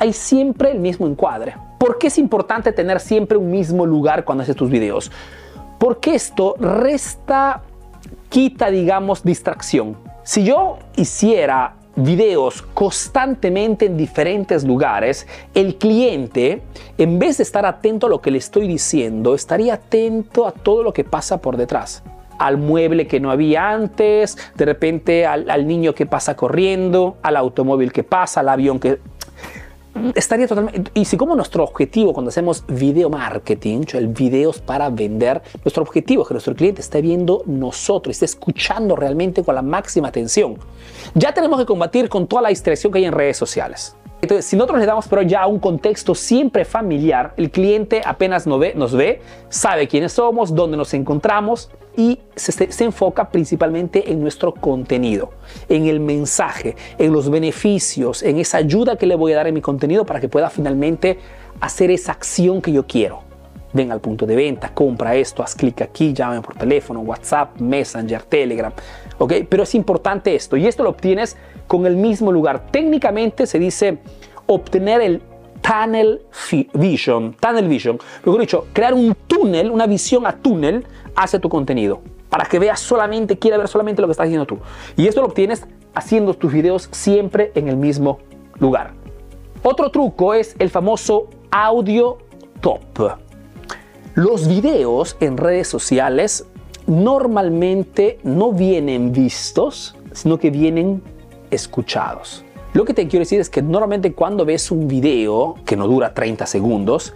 hay 0.00 0.12
siempre 0.12 0.72
el 0.72 0.80
mismo 0.80 1.06
encuadre. 1.06 1.67
¿Por 1.78 1.98
qué 1.98 2.08
es 2.08 2.18
importante 2.18 2.72
tener 2.72 2.98
siempre 2.98 3.38
un 3.38 3.50
mismo 3.50 3.86
lugar 3.86 4.24
cuando 4.24 4.42
haces 4.42 4.56
tus 4.56 4.68
videos? 4.68 5.12
Porque 5.78 6.16
esto 6.16 6.56
resta, 6.58 7.62
quita, 8.28 8.68
digamos, 8.68 9.22
distracción. 9.22 9.96
Si 10.24 10.42
yo 10.42 10.78
hiciera 10.96 11.76
videos 11.94 12.62
constantemente 12.62 13.86
en 13.86 13.96
diferentes 13.96 14.64
lugares, 14.64 15.26
el 15.54 15.76
cliente, 15.76 16.62
en 16.98 17.18
vez 17.20 17.38
de 17.38 17.44
estar 17.44 17.64
atento 17.64 18.08
a 18.08 18.10
lo 18.10 18.20
que 18.20 18.32
le 18.32 18.38
estoy 18.38 18.66
diciendo, 18.66 19.34
estaría 19.34 19.74
atento 19.74 20.48
a 20.48 20.52
todo 20.52 20.82
lo 20.82 20.92
que 20.92 21.04
pasa 21.04 21.40
por 21.40 21.56
detrás 21.56 22.02
al 22.38 22.56
mueble 22.56 23.08
que 23.08 23.18
no 23.18 23.32
había 23.32 23.70
antes, 23.70 24.38
de 24.54 24.64
repente 24.64 25.26
al, 25.26 25.50
al, 25.50 25.66
niño 25.66 25.92
que 25.92 26.06
pasa 26.06 26.36
corriendo, 26.36 27.16
al 27.20 27.36
automóvil 27.36 27.92
que 27.92 28.04
pasa, 28.04 28.38
al 28.38 28.48
avión 28.48 28.78
que 28.78 29.00
estaría 30.14 30.46
totalmente... 30.46 30.90
Y 30.94 31.04
si 31.04 31.16
como 31.16 31.34
nuestro 31.34 31.64
objetivo 31.64 32.12
cuando 32.12 32.30
hacemos 32.30 32.64
video 32.68 33.10
marketing, 33.10 33.82
videos 34.08 34.60
para 34.60 34.88
vender, 34.90 35.42
nuestro 35.64 35.82
objetivo 35.82 36.22
es 36.22 36.28
que 36.28 36.34
nuestro 36.34 36.54
cliente 36.54 36.80
esté 36.80 37.02
viendo 37.02 37.42
nosotros, 37.46 38.16
esté 38.16 38.24
escuchando 38.24 38.96
realmente 38.96 39.42
con 39.42 39.54
la 39.54 39.62
máxima 39.62 40.08
atención. 40.08 40.56
Ya 41.14 41.32
tenemos 41.32 41.58
que 41.58 41.66
combatir 41.66 42.08
con 42.08 42.26
toda 42.26 42.42
la 42.42 42.48
distracción 42.48 42.92
que 42.92 42.98
hay 42.98 43.04
en 43.04 43.12
redes 43.12 43.36
sociales. 43.36 43.97
Entonces, 44.20 44.46
si 44.46 44.56
nosotros 44.56 44.80
le 44.80 44.86
damos 44.86 45.06
pero 45.06 45.22
ya 45.22 45.46
un 45.46 45.58
contexto 45.60 46.14
siempre 46.14 46.64
familiar, 46.64 47.34
el 47.36 47.50
cliente 47.50 48.02
apenas 48.04 48.46
nos 48.46 48.58
ve, 48.58 48.74
nos 48.74 48.92
ve 48.92 49.20
sabe 49.48 49.86
quiénes 49.86 50.12
somos, 50.12 50.54
dónde 50.54 50.76
nos 50.76 50.92
encontramos 50.94 51.70
y 51.96 52.18
se, 52.34 52.52
se, 52.72 52.84
enfoca 52.84 53.30
principalmente 53.30 54.10
en 54.10 54.20
nuestro 54.20 54.54
contenido, 54.54 55.30
en 55.68 55.86
el 55.86 56.00
mensaje, 56.00 56.76
en 56.98 57.12
los 57.12 57.28
beneficios, 57.30 58.22
en 58.22 58.38
esa 58.38 58.58
ayuda 58.58 58.96
que 58.96 59.06
le 59.06 59.16
voy 59.16 59.32
a 59.32 59.36
dar 59.36 59.46
en 59.48 59.54
mi 59.54 59.60
contenido 59.60 60.04
para 60.04 60.20
que 60.20 60.28
pueda 60.28 60.50
finalmente 60.50 61.18
hacer 61.60 61.90
esa 61.90 62.12
acción 62.12 62.62
que 62.62 62.72
yo 62.72 62.86
quiero. 62.86 63.27
Ven 63.78 63.92
al 63.92 64.00
punto 64.00 64.26
de 64.26 64.34
venta, 64.34 64.74
compra 64.74 65.14
esto, 65.14 65.40
haz 65.40 65.54
clic 65.54 65.82
aquí, 65.82 66.12
llame 66.12 66.40
por 66.40 66.56
teléfono, 66.56 66.98
WhatsApp, 66.98 67.60
Messenger, 67.60 68.24
Telegram. 68.24 68.72
¿ok? 69.18 69.34
Pero 69.48 69.62
es 69.62 69.72
importante 69.76 70.34
esto 70.34 70.56
y 70.56 70.66
esto 70.66 70.82
lo 70.82 70.90
obtienes 70.90 71.36
con 71.68 71.86
el 71.86 71.94
mismo 71.94 72.32
lugar. 72.32 72.72
Técnicamente 72.72 73.46
se 73.46 73.60
dice 73.60 73.98
obtener 74.46 75.00
el 75.00 75.22
tunnel 75.60 76.22
vision, 76.74 77.36
tunnel 77.38 77.68
vision. 77.68 78.00
Mejor 78.24 78.40
dicho, 78.40 78.66
crear 78.72 78.94
un 78.94 79.14
túnel, 79.28 79.70
una 79.70 79.86
visión 79.86 80.26
a 80.26 80.32
túnel 80.32 80.84
hacia 81.14 81.38
tu 81.38 81.48
contenido. 81.48 82.00
Para 82.30 82.46
que 82.46 82.58
veas 82.58 82.80
solamente, 82.80 83.38
quiera 83.38 83.58
ver 83.58 83.68
solamente 83.68 84.02
lo 84.02 84.08
que 84.08 84.12
estás 84.12 84.24
haciendo 84.24 84.44
tú. 84.44 84.58
Y 84.96 85.06
esto 85.06 85.20
lo 85.20 85.28
obtienes 85.28 85.64
haciendo 85.94 86.34
tus 86.34 86.52
videos 86.52 86.88
siempre 86.90 87.52
en 87.54 87.68
el 87.68 87.76
mismo 87.76 88.18
lugar. 88.58 88.94
Otro 89.62 89.92
truco 89.92 90.34
es 90.34 90.56
el 90.58 90.68
famoso 90.68 91.28
audio 91.52 92.18
top. 92.60 93.27
Los 94.18 94.48
videos 94.48 95.16
en 95.20 95.36
redes 95.36 95.68
sociales 95.68 96.44
normalmente 96.88 98.18
no 98.24 98.50
vienen 98.50 99.12
vistos, 99.12 99.94
sino 100.10 100.38
que 100.38 100.50
vienen 100.50 101.00
escuchados. 101.52 102.44
Lo 102.72 102.84
que 102.84 102.94
te 102.94 103.06
quiero 103.06 103.20
decir 103.20 103.38
es 103.38 103.48
que 103.48 103.62
normalmente 103.62 104.14
cuando 104.14 104.44
ves 104.44 104.72
un 104.72 104.88
video 104.88 105.54
que 105.64 105.76
no 105.76 105.86
dura 105.86 106.14
30 106.14 106.46
segundos, 106.46 107.14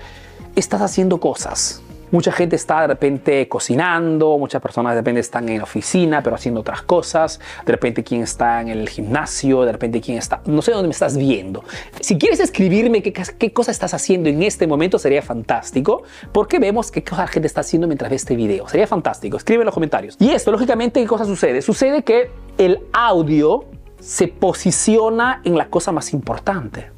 estás 0.55 0.81
haciendo 0.81 1.19
cosas. 1.19 1.83
Mucha 2.13 2.31
gente 2.31 2.57
está 2.57 2.83
de 2.83 2.89
repente 2.89 3.49
cocinando, 3.49 4.37
muchas 4.39 4.61
personas 4.61 4.93
de 4.93 5.01
repente 5.01 5.21
están 5.21 5.49
en 5.49 5.59
la 5.59 5.65
oficina 5.65 6.23
pero 6.23 6.37
haciendo 6.37 6.61
otras 6.61 6.83
cosas, 6.83 7.41
de 7.65 7.73
repente 7.73 8.05
quien 8.05 8.23
está 8.23 8.61
en 8.61 8.69
el 8.69 8.89
gimnasio, 8.89 9.63
de 9.63 9.73
repente 9.73 10.01
quien 10.01 10.19
está, 10.19 10.43
no 10.45 10.61
sé 10.61 10.73
dónde 10.73 10.89
me 10.89 10.93
estás 10.93 11.17
viendo. 11.17 11.65
Si 12.01 12.19
quieres 12.19 12.39
escribirme 12.39 13.03
qué, 13.03 13.13
qué 13.13 13.53
cosa 13.53 13.71
estás 13.71 13.95
haciendo 13.95 14.29
en 14.29 14.43
este 14.43 14.67
momento 14.67 14.99
sería 14.99 15.23
fantástico, 15.23 16.03
porque 16.33 16.59
vemos 16.59 16.91
qué 16.91 17.03
cosa 17.03 17.23
la 17.23 17.29
gente 17.29 17.47
está 17.47 17.63
haciendo 17.63 17.87
mientras 17.87 18.11
ve 18.11 18.17
este 18.17 18.37
video. 18.37 18.69
Sería 18.69 18.87
fantástico, 18.87 19.39
escribe 19.39 19.63
en 19.63 19.67
los 19.67 19.75
comentarios. 19.75 20.17
Y 20.21 20.31
esto, 20.31 20.53
lógicamente, 20.53 21.01
¿qué 21.01 21.07
cosa 21.07 21.25
sucede? 21.25 21.63
Sucede 21.63 22.03
que 22.03 22.31
el 22.59 22.81
audio 22.93 23.65
se 24.01 24.29
posiciona 24.29 25.41
en 25.45 25.57
la 25.57 25.69
cosa 25.69 25.93
más 25.93 26.13
importante. 26.13 26.92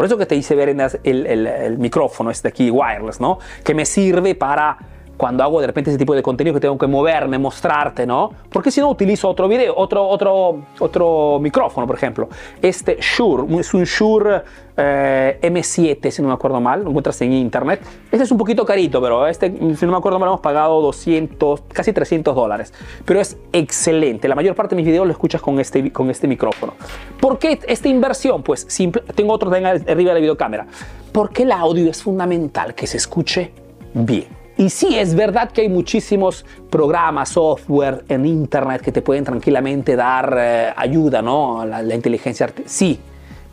Por 0.00 0.06
eso 0.06 0.16
que 0.16 0.24
te 0.24 0.34
hice 0.34 0.54
ver 0.54 0.70
en 0.70 0.80
el, 0.80 1.26
el, 1.26 1.76
micrófono 1.76 2.30
este 2.30 2.48
aquí 2.48 2.70
wireless, 2.70 3.20
¿no? 3.20 3.38
Que 3.62 3.74
me 3.74 3.84
sirve 3.84 4.34
para 4.34 4.78
cuando 5.20 5.44
hago 5.44 5.60
de 5.60 5.66
repente 5.66 5.90
ese 5.90 5.98
tipo 5.98 6.14
de 6.14 6.22
contenido 6.22 6.54
que 6.54 6.60
tengo 6.60 6.78
que 6.78 6.86
moverme, 6.86 7.36
mostrarte, 7.36 8.06
¿no? 8.06 8.30
Porque 8.48 8.70
si 8.70 8.80
no 8.80 8.88
utilizo 8.88 9.28
otro 9.28 9.48
video, 9.48 9.74
otro, 9.76 10.08
otro, 10.08 10.62
otro 10.78 11.38
micrófono, 11.42 11.86
por 11.86 11.94
ejemplo. 11.94 12.30
Este 12.62 12.96
Shure, 12.98 13.60
es 13.60 13.74
un 13.74 13.84
Shure 13.84 14.40
eh, 14.78 15.38
M7, 15.42 16.10
si 16.10 16.22
no 16.22 16.28
me 16.28 16.32
acuerdo 16.32 16.58
mal, 16.62 16.82
lo 16.82 16.88
encuentras 16.88 17.20
en 17.20 17.34
internet. 17.34 17.82
Este 18.10 18.24
es 18.24 18.30
un 18.30 18.38
poquito 18.38 18.64
carito, 18.64 19.02
pero 19.02 19.26
este, 19.26 19.52
si 19.76 19.84
no 19.84 19.92
me 19.92 19.98
acuerdo 19.98 20.18
mal, 20.18 20.30
hemos 20.30 20.40
pagado 20.40 20.80
200, 20.80 21.64
casi 21.68 21.92
300 21.92 22.34
dólares. 22.34 22.72
Pero 23.04 23.20
es 23.20 23.36
excelente. 23.52 24.26
La 24.26 24.34
mayor 24.34 24.54
parte 24.54 24.74
de 24.74 24.80
mis 24.80 24.86
videos 24.86 25.04
lo 25.06 25.12
escuchas 25.12 25.42
con 25.42 25.60
este, 25.60 25.92
con 25.92 26.08
este 26.08 26.28
micrófono. 26.28 26.72
¿Por 27.20 27.38
qué 27.38 27.60
esta 27.68 27.88
inversión? 27.88 28.42
Pues 28.42 28.64
simple, 28.70 29.02
tengo 29.14 29.34
otro 29.34 29.50
arriba 29.50 29.74
de 29.74 30.04
la 30.04 30.14
videocámara. 30.14 30.66
Porque 31.12 31.42
el 31.42 31.52
audio 31.52 31.90
es 31.90 32.02
fundamental 32.02 32.74
que 32.74 32.86
se 32.86 32.96
escuche 32.96 33.52
bien. 33.92 34.39
Y 34.60 34.68
sí, 34.68 34.98
es 34.98 35.14
verdad 35.14 35.50
que 35.52 35.62
hay 35.62 35.70
muchísimos 35.70 36.44
programas, 36.68 37.30
software 37.30 38.04
en 38.10 38.26
Internet 38.26 38.82
que 38.82 38.92
te 38.92 39.00
pueden 39.00 39.24
tranquilamente 39.24 39.96
dar 39.96 40.36
eh, 40.38 40.70
ayuda, 40.76 41.22
¿no? 41.22 41.64
La, 41.64 41.80
la 41.80 41.94
inteligencia 41.94 42.44
artificial. 42.44 42.70
Sí, 42.70 43.00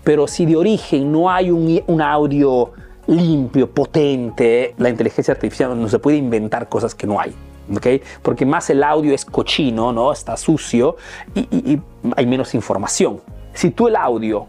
pero 0.04 0.28
si 0.28 0.46
de 0.46 0.58
origen 0.58 1.10
no 1.10 1.32
hay 1.32 1.50
un, 1.50 1.82
un, 1.88 2.02
audio 2.02 2.74
limpio, 3.08 3.72
potente, 3.72 4.76
la 4.78 4.89
inteligencia 4.89 5.34
artificial 5.34 5.80
no 5.80 5.88
se 5.88 5.98
puede 5.98 6.17
inventar 6.17 6.67
cosas 6.67 6.93
que 6.93 7.08
no 7.08 7.22
hay. 7.22 7.34
¿ok? 7.74 7.88
Porque 8.22 8.46
más 8.46 8.70
el 8.70 8.84
audio 8.84 9.13
es 9.13 9.24
cochino, 9.24 9.93
¿no? 9.93 10.12
Está 10.12 10.36
sucio 10.36 10.98
y, 11.34 11.48
y, 11.50 11.74
y 11.74 11.82
hay 12.17 12.26
menos 12.26 12.54
información. 12.54 13.22
Si 13.54 13.72
tú 13.72 13.88
el 13.88 13.96
audio, 13.96 14.48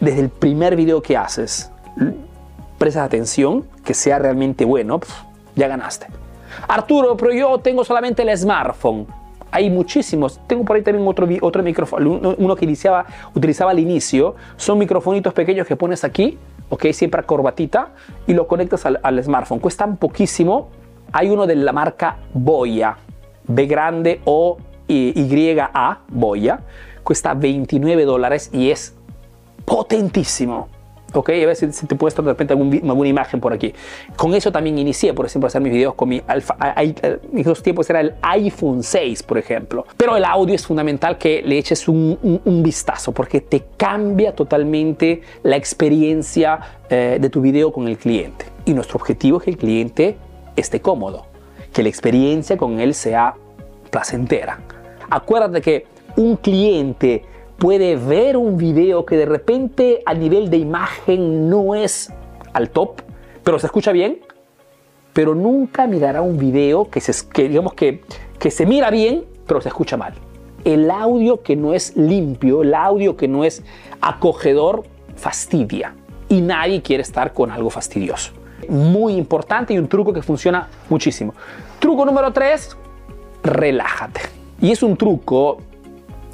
desde 0.00 0.20
el 0.20 0.28
primer 0.28 0.76
video 0.76 1.00
que 1.00 1.16
haces, 1.16 1.72
prestas 2.76 3.06
atención, 3.06 3.64
que 3.86 3.94
sea 3.94 4.18
realmente 4.18 4.66
bueno, 4.66 4.98
pff, 4.98 5.27
ya 5.58 5.68
ganaste. 5.68 6.06
Arturo, 6.68 7.16
pero 7.16 7.32
yo 7.32 7.58
tengo 7.58 7.84
solamente 7.84 8.22
el 8.22 8.36
smartphone. 8.38 9.06
Hay 9.50 9.70
muchísimos. 9.70 10.40
Tengo 10.46 10.64
por 10.64 10.76
ahí 10.76 10.82
también 10.82 11.06
otro, 11.06 11.26
otro 11.42 11.62
micrófono, 11.62 12.34
uno 12.38 12.56
que 12.56 12.64
iniciaba, 12.64 13.04
utilizaba 13.34 13.72
al 13.72 13.78
inicio. 13.78 14.36
Son 14.56 14.78
microfonitos 14.78 15.32
pequeños 15.34 15.66
que 15.66 15.74
pones 15.74 16.04
aquí, 16.04 16.38
ok, 16.68 16.86
siempre 16.92 17.20
a 17.20 17.24
corbatita, 17.24 17.90
y 18.26 18.34
lo 18.34 18.46
conectas 18.46 18.86
al, 18.86 19.00
al 19.02 19.22
smartphone. 19.22 19.58
Cuestan 19.58 19.96
poquísimo. 19.96 20.68
Hay 21.12 21.28
uno 21.28 21.46
de 21.46 21.56
la 21.56 21.72
marca 21.72 22.18
Boya, 22.34 22.98
B 23.46 23.66
grande 23.66 24.20
o 24.24 24.58
Y 24.86 25.58
A, 25.58 26.00
Boya. 26.08 26.60
Cuesta 27.02 27.32
29 27.32 28.04
dólares 28.04 28.50
y 28.52 28.70
es 28.70 28.94
potentísimo. 29.64 30.68
Ok, 31.14 31.30
a 31.30 31.54
si, 31.54 31.72
si 31.72 31.86
te 31.86 31.94
puesto 31.94 32.20
de 32.20 32.30
repente 32.30 32.52
algún, 32.52 32.74
alguna 32.84 33.08
imagen 33.08 33.40
por 33.40 33.52
aquí. 33.52 33.72
Con 34.14 34.34
eso 34.34 34.52
también 34.52 34.78
inicié, 34.78 35.14
por 35.14 35.24
ejemplo, 35.24 35.46
hacer 35.46 35.62
mis 35.62 35.72
videos 35.72 35.94
con 35.94 36.10
mi 36.10 36.20
alfa. 36.26 36.56
En 36.76 37.38
esos 37.38 37.62
tiempos 37.62 37.88
era 37.88 38.00
el 38.00 38.14
iPhone 38.20 38.82
6, 38.82 39.22
por 39.22 39.38
ejemplo. 39.38 39.86
Pero 39.96 40.16
el 40.16 40.24
audio 40.24 40.54
es 40.54 40.66
fundamental 40.66 41.16
que 41.16 41.42
le 41.42 41.56
eches 41.56 41.88
un, 41.88 42.18
un, 42.22 42.40
un 42.44 42.62
vistazo 42.62 43.12
porque 43.12 43.40
te 43.40 43.64
cambia 43.76 44.34
totalmente 44.34 45.22
la 45.42 45.56
experiencia 45.56 46.60
eh, 46.90 47.18
de 47.20 47.30
tu 47.30 47.40
video 47.40 47.72
con 47.72 47.88
el 47.88 47.96
cliente. 47.96 48.46
Y 48.66 48.74
nuestro 48.74 48.96
objetivo 48.96 49.38
es 49.38 49.44
que 49.44 49.50
el 49.50 49.56
cliente 49.56 50.16
esté 50.56 50.80
cómodo, 50.80 51.26
que 51.72 51.82
la 51.82 51.88
experiencia 51.88 52.56
con 52.56 52.80
él 52.80 52.94
sea 52.94 53.34
placentera. 53.90 54.58
Acuérdate 55.10 55.60
que 55.62 55.86
un 56.16 56.36
cliente 56.36 57.22
puede 57.58 57.96
ver 57.96 58.36
un 58.36 58.56
video 58.56 59.04
que 59.04 59.16
de 59.16 59.26
repente 59.26 60.02
a 60.06 60.14
nivel 60.14 60.48
de 60.48 60.58
imagen 60.58 61.50
no 61.50 61.74
es 61.74 62.12
al 62.52 62.70
top, 62.70 63.02
pero 63.42 63.58
se 63.58 63.66
escucha 63.66 63.92
bien, 63.92 64.20
pero 65.12 65.34
nunca 65.34 65.86
mirará 65.86 66.22
un 66.22 66.38
video 66.38 66.88
que, 66.88 67.00
se, 67.00 67.12
digamos 67.48 67.74
que, 67.74 68.02
que 68.38 68.50
se 68.50 68.64
mira 68.64 68.90
bien, 68.90 69.24
pero 69.46 69.60
se 69.60 69.68
escucha 69.68 69.96
mal. 69.96 70.14
El 70.64 70.90
audio 70.90 71.42
que 71.42 71.56
no 71.56 71.74
es 71.74 71.96
limpio, 71.96 72.62
el 72.62 72.74
audio 72.74 73.16
que 73.16 73.26
no 73.26 73.44
es 73.44 73.64
acogedor, 74.00 74.84
fastidia. 75.16 75.94
Y 76.28 76.40
nadie 76.40 76.82
quiere 76.82 77.02
estar 77.02 77.32
con 77.32 77.50
algo 77.50 77.70
fastidioso. 77.70 78.32
Muy 78.68 79.14
importante 79.14 79.72
y 79.74 79.78
un 79.78 79.88
truco 79.88 80.12
que 80.12 80.22
funciona 80.22 80.68
muchísimo. 80.88 81.34
Truco 81.78 82.04
número 82.04 82.32
3, 82.32 82.76
relájate. 83.42 84.20
Y 84.60 84.70
es 84.70 84.82
un 84.82 84.96
truco 84.96 85.58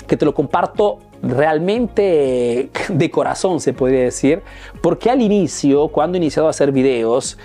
que 0.07 0.17
te 0.17 0.25
lo 0.25 0.35
comparto 0.35 0.99
realmente 1.27 2.71
de 2.89 3.11
corazón, 3.11 3.61
se 3.61 3.73
podría 3.73 4.01
decir, 4.01 4.43
porque 4.81 5.11
al 5.11 5.23
inicio, 5.23 5.89
cuando 5.89 6.17
he 6.17 6.21
iniciado 6.21 6.49
a 6.49 6.51
hacer 6.51 6.73
videos, 6.73 7.39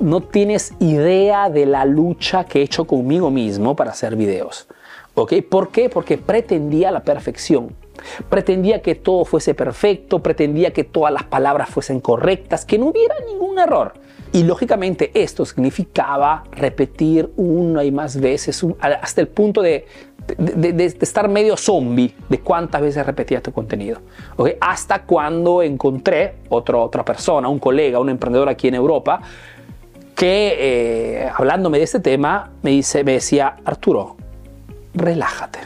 no 0.00 0.22
tienes 0.22 0.72
idea 0.80 1.50
de 1.50 1.66
la 1.66 1.84
lucha 1.84 2.44
que 2.44 2.60
he 2.60 2.62
hecho 2.62 2.86
conmigo 2.86 3.30
mismo 3.30 3.76
para 3.76 3.90
hacer 3.90 4.16
videos. 4.16 4.66
¿Ok? 5.14 5.34
¿Por 5.48 5.70
qué? 5.70 5.90
Porque 5.90 6.16
pretendía 6.16 6.90
la 6.90 7.00
perfección. 7.00 7.74
Pretendía 8.30 8.80
que 8.80 8.94
todo 8.94 9.26
fuese 9.26 9.54
perfecto, 9.54 10.20
pretendía 10.20 10.72
que 10.72 10.84
todas 10.84 11.12
las 11.12 11.24
palabras 11.24 11.68
fuesen 11.68 12.00
correctas, 12.00 12.64
que 12.64 12.78
no 12.78 12.86
hubiera 12.86 13.14
ningún 13.26 13.58
error. 13.58 13.92
Y 14.32 14.44
lógicamente 14.44 15.10
esto 15.12 15.44
significaba 15.44 16.44
repetir 16.52 17.30
una 17.36 17.82
y 17.82 17.90
más 17.90 18.18
veces 18.18 18.64
hasta 18.80 19.20
el 19.20 19.28
punto 19.28 19.60
de, 19.60 19.86
de, 20.36 20.84
estar 20.84 21.28
medio 21.28 21.56
zombie 21.56 22.14
de 22.28 22.40
cuántas 22.40 22.80
veces 22.80 23.04
repetía 23.04 23.42
tu 23.42 23.52
contenido. 23.52 24.00
Hasta 24.60 25.02
cuando 25.02 25.62
encontré 25.62 26.34
otro, 26.48 26.82
otra 26.82 27.04
persona, 27.04 27.48
un 27.48 27.58
colega, 27.58 27.98
un 27.98 28.08
emprendedor 28.08 28.48
aquí 28.48 28.68
en 28.68 28.74
Europa, 28.74 29.20
que 30.14 30.56
eh, 30.58 31.30
hablándome 31.34 31.78
de 31.78 31.84
este 31.84 32.00
tema 32.00 32.50
me, 32.62 32.70
dice, 32.70 33.04
me 33.04 33.12
decía, 33.12 33.56
Arturo, 33.64 34.16
relájate, 34.94 35.60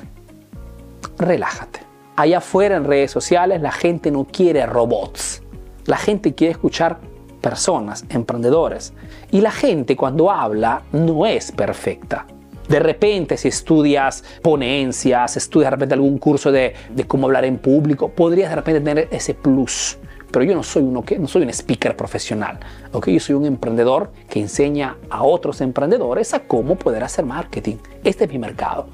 relájate. 1.19 1.81
Allá 2.17 2.39
afuera 2.39 2.77
en 2.77 2.85
redes 2.85 3.11
sociales 3.11 3.61
la 3.61 3.73
gente 3.73 4.11
no 4.13 4.25
quiere 4.25 4.65
robots, 4.67 5.43
la 5.87 5.97
gente 5.97 6.35
quiere 6.35 6.53
escuchar 6.53 6.99
personas, 7.45 8.07
emprendedores. 8.09 8.95
Y 9.31 9.43
la 9.43 9.51
gente 9.51 9.97
cuando 9.97 10.31
habla 10.31 10.83
no 10.93 11.27
es 11.27 11.53
perfecta. 11.53 12.27
De 12.69 12.79
repente, 12.79 13.37
si 13.37 13.49
estudias 13.49 14.25
ponencias, 14.43 15.37
estudias 15.37 15.67
de 15.67 15.77
repente 15.77 15.95
algún 15.95 16.19
curso 16.19 16.51
de, 16.51 16.75
cómo 17.07 17.27
hablar 17.27 17.45
en 17.45 17.59
público, 17.59 18.09
podrías 18.09 18.51
de 18.51 18.57
repente 18.57 18.81
tener 18.81 19.09
ese 19.11 19.35
plus. 19.35 19.99
Pero 20.31 20.45
yo 20.45 20.55
no 20.55 20.63
soy, 20.63 20.83
uno 20.83 21.03
que, 21.03 21.19
no 21.19 21.29
soy 21.29 21.43
un 21.43 21.51
speaker 21.51 21.97
profesional. 21.97 22.59
¿okay? 22.93 23.15
Yo 23.15 23.21
soy 23.21 23.37
un 23.37 23.47
emprendedor 23.47 24.11
que 24.29 24.41
enseña 24.41 24.97
a 25.11 25.23
otros 25.23 25.61
emprendedores 25.61 26.35
a 26.35 26.41
cómo 26.41 26.77
poder 26.77 27.05
hacer 27.05 27.25
marketing. 27.25 27.77
Este 28.03 28.25
es 28.25 28.31
mi 28.31 28.39
mercado. 28.39 28.89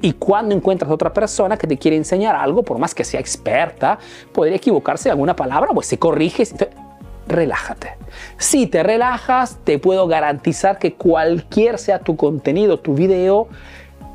Y 0.00 0.12
cuando 0.12 0.54
encuentras 0.54 0.90
otra 0.90 1.12
persona 1.12 1.56
que 1.56 1.66
te 1.66 1.76
quiere 1.76 1.96
enseñar 1.96 2.36
algo, 2.36 2.62
por 2.62 2.78
más 2.78 2.94
que 2.94 3.04
sea 3.04 3.20
experta, 3.20 3.98
podría 4.32 4.56
equivocarse 4.56 5.08
en 5.08 5.12
alguna 5.12 5.34
palabra, 5.34 5.70
pues 5.74 5.86
se 5.86 5.98
corrige 5.98 6.44
relájate. 7.26 7.96
Si 8.38 8.66
te 8.66 8.82
relajas, 8.82 9.58
te 9.64 9.78
puedo 9.78 10.06
garantizar 10.06 10.78
que 10.78 10.94
cualquier 10.94 11.78
sea 11.78 12.00
tu 12.00 12.16
contenido, 12.16 12.80
tu 12.80 12.94
video, 12.94 13.48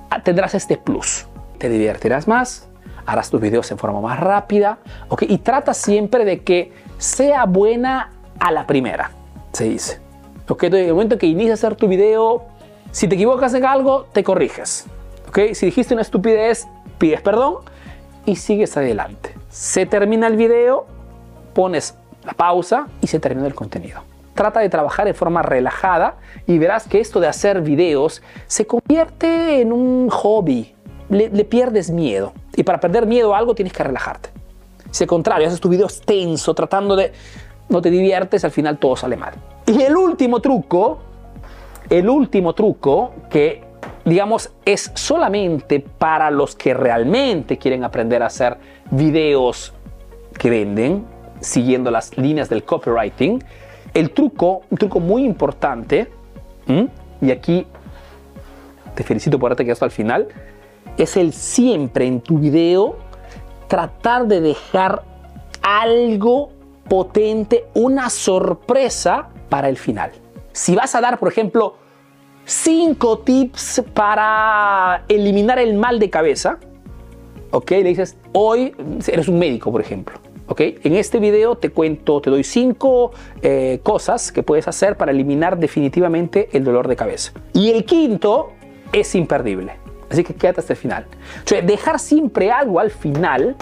ah, 0.10 0.22
tendrás 0.22 0.56
este 0.56 0.78
plus. 0.78 1.28
Te 1.58 1.70
divertirás 1.70 2.28
más, 2.28 2.68
harás 3.06 3.30
tus 3.30 3.42
videos 3.42 3.72
en 3.72 3.78
forma 3.78 4.02
más 4.02 4.20
rápida, 4.20 4.80
¿ok? 5.10 5.24
Y 5.24 5.40
trata 5.40 5.74
siempre 5.74 6.26
de 6.26 6.44
que 6.44 6.72
sea 6.98 7.46
buena 7.46 8.12
a 8.40 8.52
la 8.52 8.68
primera, 8.68 9.12
se 9.54 9.66
dice. 9.66 10.00
¿Ok? 10.50 10.64
Entonces, 10.64 10.84
en 10.84 10.90
el 10.90 10.94
momento 10.94 11.18
que 11.18 11.26
inicias 11.26 11.64
a 11.64 11.68
hacer 11.68 11.78
tu 11.78 11.88
video, 11.88 12.46
si 12.92 13.08
te 13.08 13.16
equivocas 13.16 13.54
en 13.54 13.66
algo, 13.66 14.08
te 14.14 14.24
corriges. 14.24 14.86
¿Ok? 15.28 15.40
Si 15.54 15.66
dijiste 15.66 15.94
una 15.94 16.02
estupidez, 16.02 16.68
pides 16.98 17.22
perdón 17.22 17.58
y 18.26 18.36
sigues 18.36 18.78
adelante. 18.78 19.34
Se 19.50 19.86
termina 19.86 20.28
el 20.28 20.38
video, 20.38 20.86
pones 21.54 21.96
la 22.28 22.34
pausa 22.34 22.88
y 23.02 23.08
se 23.08 23.20
termina 23.20 23.48
el 23.48 23.56
contenido. 23.56 24.02
Trata 24.36 24.60
de 24.60 24.70
trabajar 24.70 25.06
de 25.06 25.14
forma 25.14 25.42
relajada 25.42 26.18
y 26.46 26.60
verás 26.60 26.88
que 26.88 27.00
esto 27.00 27.20
de 27.20 27.28
hacer 27.28 27.62
videos 27.62 28.22
se 28.46 28.68
convierte 28.68 29.62
en 29.62 29.74
un 29.74 30.10
hobby. 30.10 30.76
Le, 31.10 31.30
pierdes 31.46 31.90
miedo. 31.90 32.34
Y 32.56 32.64
para 32.64 32.80
perder 32.80 33.08
miedo 33.08 33.34
a 33.34 33.38
algo 33.38 33.56
tienes 33.56 33.74
que 33.74 33.84
relajarte. 33.84 34.30
Si 34.92 35.06
al 35.06 35.08
contrario, 35.08 35.48
haces 35.48 35.60
tu 35.60 35.70
video 35.70 35.88
tenso, 36.06 36.54
tratando 36.54 36.96
de... 36.96 37.14
No 37.70 37.82
te 37.82 37.90
diviertes, 37.90 38.46
al 38.46 38.52
final 38.52 38.78
todo 38.78 38.96
sale 38.96 39.18
mal. 39.18 39.34
Y 39.66 39.82
el 39.82 39.96
último 39.98 40.40
truco, 40.40 41.00
el 41.90 42.08
último 42.10 42.54
truco 42.54 43.14
que 43.30 43.68
digamos, 44.08 44.52
es 44.64 44.92
solamente 44.96 45.82
para 45.82 46.32
los 46.32 46.56
que 46.56 46.74
realmente 46.74 47.58
quieren 47.58 47.84
aprender 47.84 48.24
a 48.24 48.28
hacer 48.28 48.58
videos 48.90 49.74
que 50.40 50.50
venden, 50.50 51.06
siguiendo 51.40 51.92
las 51.92 52.18
líneas 52.18 52.50
del 52.50 52.64
copywriting. 52.64 53.44
El 53.94 54.12
truco, 54.12 54.62
un 54.70 54.78
truco 54.78 55.00
muy 55.00 55.24
importante, 55.24 56.10
y 57.22 57.32
aquí 57.32 57.66
te 58.96 59.04
felicito 59.04 59.40
por 59.40 59.48
haberte 59.48 59.64
quedado 59.64 59.74
hasta 59.74 59.86
el 59.86 59.92
final, 59.92 60.28
es 60.98 61.18
el 61.18 61.32
siempre 61.34 62.06
en 62.06 62.22
tu 62.22 62.40
video 62.40 62.98
tratar 63.68 64.28
de 64.28 64.42
dejar 64.42 65.04
algo 65.62 66.50
potente, 66.88 67.66
una 67.74 68.10
sorpresa 68.10 69.30
para 69.50 69.70
el 69.70 69.78
final. 69.78 70.12
Si 70.52 70.76
vas 70.76 70.96
a 70.96 71.02
dar, 71.02 71.20
por 71.20 71.30
ejemplo, 71.30 71.76
cinco 72.46 73.20
tips 73.20 73.84
para 73.94 75.04
eliminar 75.08 75.60
el 75.60 75.74
mal 75.76 76.00
de 76.00 76.10
cabeza, 76.10 76.60
ok, 77.52 77.72
le 77.72 77.84
dices, 77.84 78.18
hoy 78.34 78.74
eres 79.08 79.28
un 79.28 79.38
médico, 79.38 79.72
por 79.72 79.82
ejemplo. 79.82 80.20
En 80.58 80.96
este 80.96 81.20
video 81.20 81.56
te 81.56 81.70
cuento, 81.70 82.22
te 82.22 82.30
doy 82.30 82.44
cinco 82.44 83.12
eh, 83.42 83.80
cosas 83.84 84.32
que 84.32 84.44
puedes 84.44 84.68
hacer 84.68 84.98
para 84.98 85.12
eliminar 85.12 85.58
definitivamente 85.58 86.50
el 86.54 86.64
dolor 86.64 86.88
de 86.88 86.96
cabeza. 86.96 87.34
Y 87.54 87.70
el 87.72 87.86
quinto 87.86 88.54
es 88.92 89.14
imperdible. 89.16 89.74
Así 90.10 90.24
que 90.24 90.34
quédate 90.34 90.62
hasta 90.62 90.74
el 90.74 90.80
final. 90.80 91.06
O 91.46 91.66
dejar 91.66 92.00
siempre 92.00 92.52
algo 92.52 92.80
al 92.80 92.92
final 92.92 93.56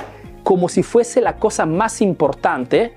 como 0.44 0.70
si 0.70 0.84
fuese 0.84 1.22
la 1.22 1.38
cosa 1.38 1.66
más 1.66 2.02
importante 2.02 2.94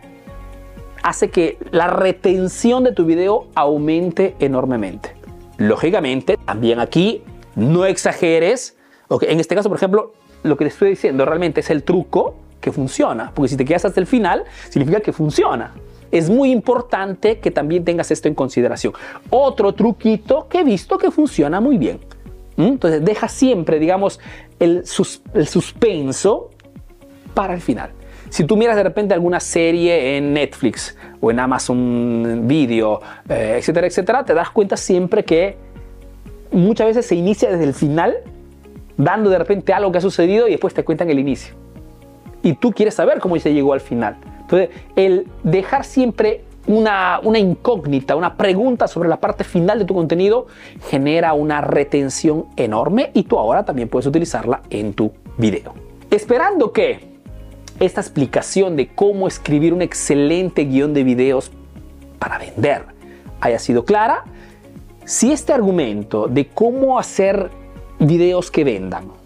hace 1.03 1.31
que 1.31 1.57
la 1.71 1.87
retención 1.87 2.85
de 2.85 2.93
tu 2.93 3.07
video 3.07 3.47
aumente 3.55 4.37
enormemente. 4.39 5.15
Lógicamente, 5.57 6.37
también 6.45 6.79
aquí 6.79 7.23
no 7.57 7.87
exageres. 7.87 8.77
En 9.23 9.41
este 9.41 9.55
caso, 9.55 9.71
por 9.71 9.79
ejemplo, 9.79 10.13
lo 10.43 10.57
que 10.57 10.67
te 10.67 10.69
estoy 10.69 10.91
diciendo 10.91 11.25
realmente 11.25 11.61
es 11.61 11.71
el 11.71 11.83
truco 11.83 12.37
que 12.61 12.73
funciona, 12.73 13.33
porque 13.35 13.51
si 13.51 13.57
te 13.57 13.65
quedas 13.65 13.85
hasta 13.85 14.01
el 14.01 14.07
final, 14.07 14.45
significa 14.69 15.01
que 15.01 15.13
funciona. 15.13 15.75
Es 16.11 16.31
muy 16.31 16.51
importante 16.51 17.39
que 17.39 17.51
también 17.51 17.85
tengas 17.85 18.11
esto 18.11 18.29
en 18.29 18.35
consideración. 18.35 18.95
Otro 19.31 19.75
truquito 19.75 20.49
que 20.49 20.61
he 20.61 20.65
visto 20.65 20.97
que 20.97 21.11
funciona 21.11 21.61
muy 21.61 21.77
bien. 21.77 22.01
Entonces, 22.57 23.05
deja 23.05 23.29
siempre, 23.29 23.79
digamos, 23.79 24.19
el, 24.59 24.85
suspenso 24.87 26.51
para 27.35 27.55
el 27.55 27.61
final. 27.61 27.91
Si 28.31 28.45
tú 28.45 28.57
miras 28.57 28.77
de 28.77 28.83
repente 28.83 29.15
alguna 29.15 29.41
serie 29.41 30.17
en 30.17 30.33
Netflix 30.33 30.97
o 31.21 31.31
en 31.31 31.41
Amazon 31.41 32.43
Video, 32.47 33.01
eh, 33.29 33.57
etcétera, 33.59 33.87
etcétera, 33.87 34.25
te 34.25 34.35
das 34.35 34.51
cuenta 34.51 34.77
siempre 34.77 35.25
que 35.25 35.57
muchas 36.51 36.89
veces 36.89 37.07
se 37.07 37.15
inicia 37.15 37.51
desde 37.51 37.65
el 37.65 37.75
final, 37.75 38.17
dando 38.97 39.31
de 39.31 39.39
repente 39.39 39.73
algo 39.73 39.93
que 39.93 39.99
ha 39.99 40.03
sucedido 40.03 40.49
y 40.49 40.53
después 40.53 40.75
te 40.75 40.85
cuentan 40.85 41.09
el 41.11 41.19
inicio 41.19 41.55
y 42.43 42.55
tú 42.55 42.73
quieres 42.73 42.95
saber 42.95 43.21
cómo 43.21 43.39
se 43.39 43.53
llegó 43.53 43.73
al 43.73 43.81
final. 43.81 44.17
Entonces, 44.41 44.71
el 44.97 45.27
dejar 45.43 45.85
siempre 45.85 46.45
una, 46.67 47.21
una, 47.23 47.39
incógnita, 47.39 48.15
una 48.17 48.37
pregunta 48.37 48.89
sobre 48.89 49.09
la 49.09 49.19
parte 49.19 49.45
final 49.45 49.79
de 49.79 49.85
tu 49.85 49.95
contenido 49.95 50.47
genera 50.89 51.33
una 51.33 51.61
retención 51.61 52.47
enorme 52.57 53.11
y 53.15 53.23
tú 53.23 53.39
ahora 53.39 53.65
también 53.65 53.89
puedes 53.89 54.07
utilizarla 54.07 54.63
en 54.71 54.93
tu 54.93 55.13
video. 55.39 55.75
Esperando 56.11 56.73
que 56.73 57.09
esta 57.81 58.01
explicación 58.01 58.77
de 58.77 58.89
cómo 58.89 59.29
escribir 59.29 59.73
un 59.73 59.83
excelente 59.83 60.65
guion 60.65 60.95
de 60.95 61.05
videos 61.05 61.51
para 62.19 62.39
vender 62.39 62.85
haya 63.41 63.59
sido 63.59 63.85
clara, 63.85 64.25
si 65.05 65.33
este 65.33 65.53
argumento 65.53 66.27
de 66.27 66.49
cómo 66.49 66.99
hacer 66.99 67.51
videos 67.99 68.51
que 68.51 68.65
vendan, 68.65 69.18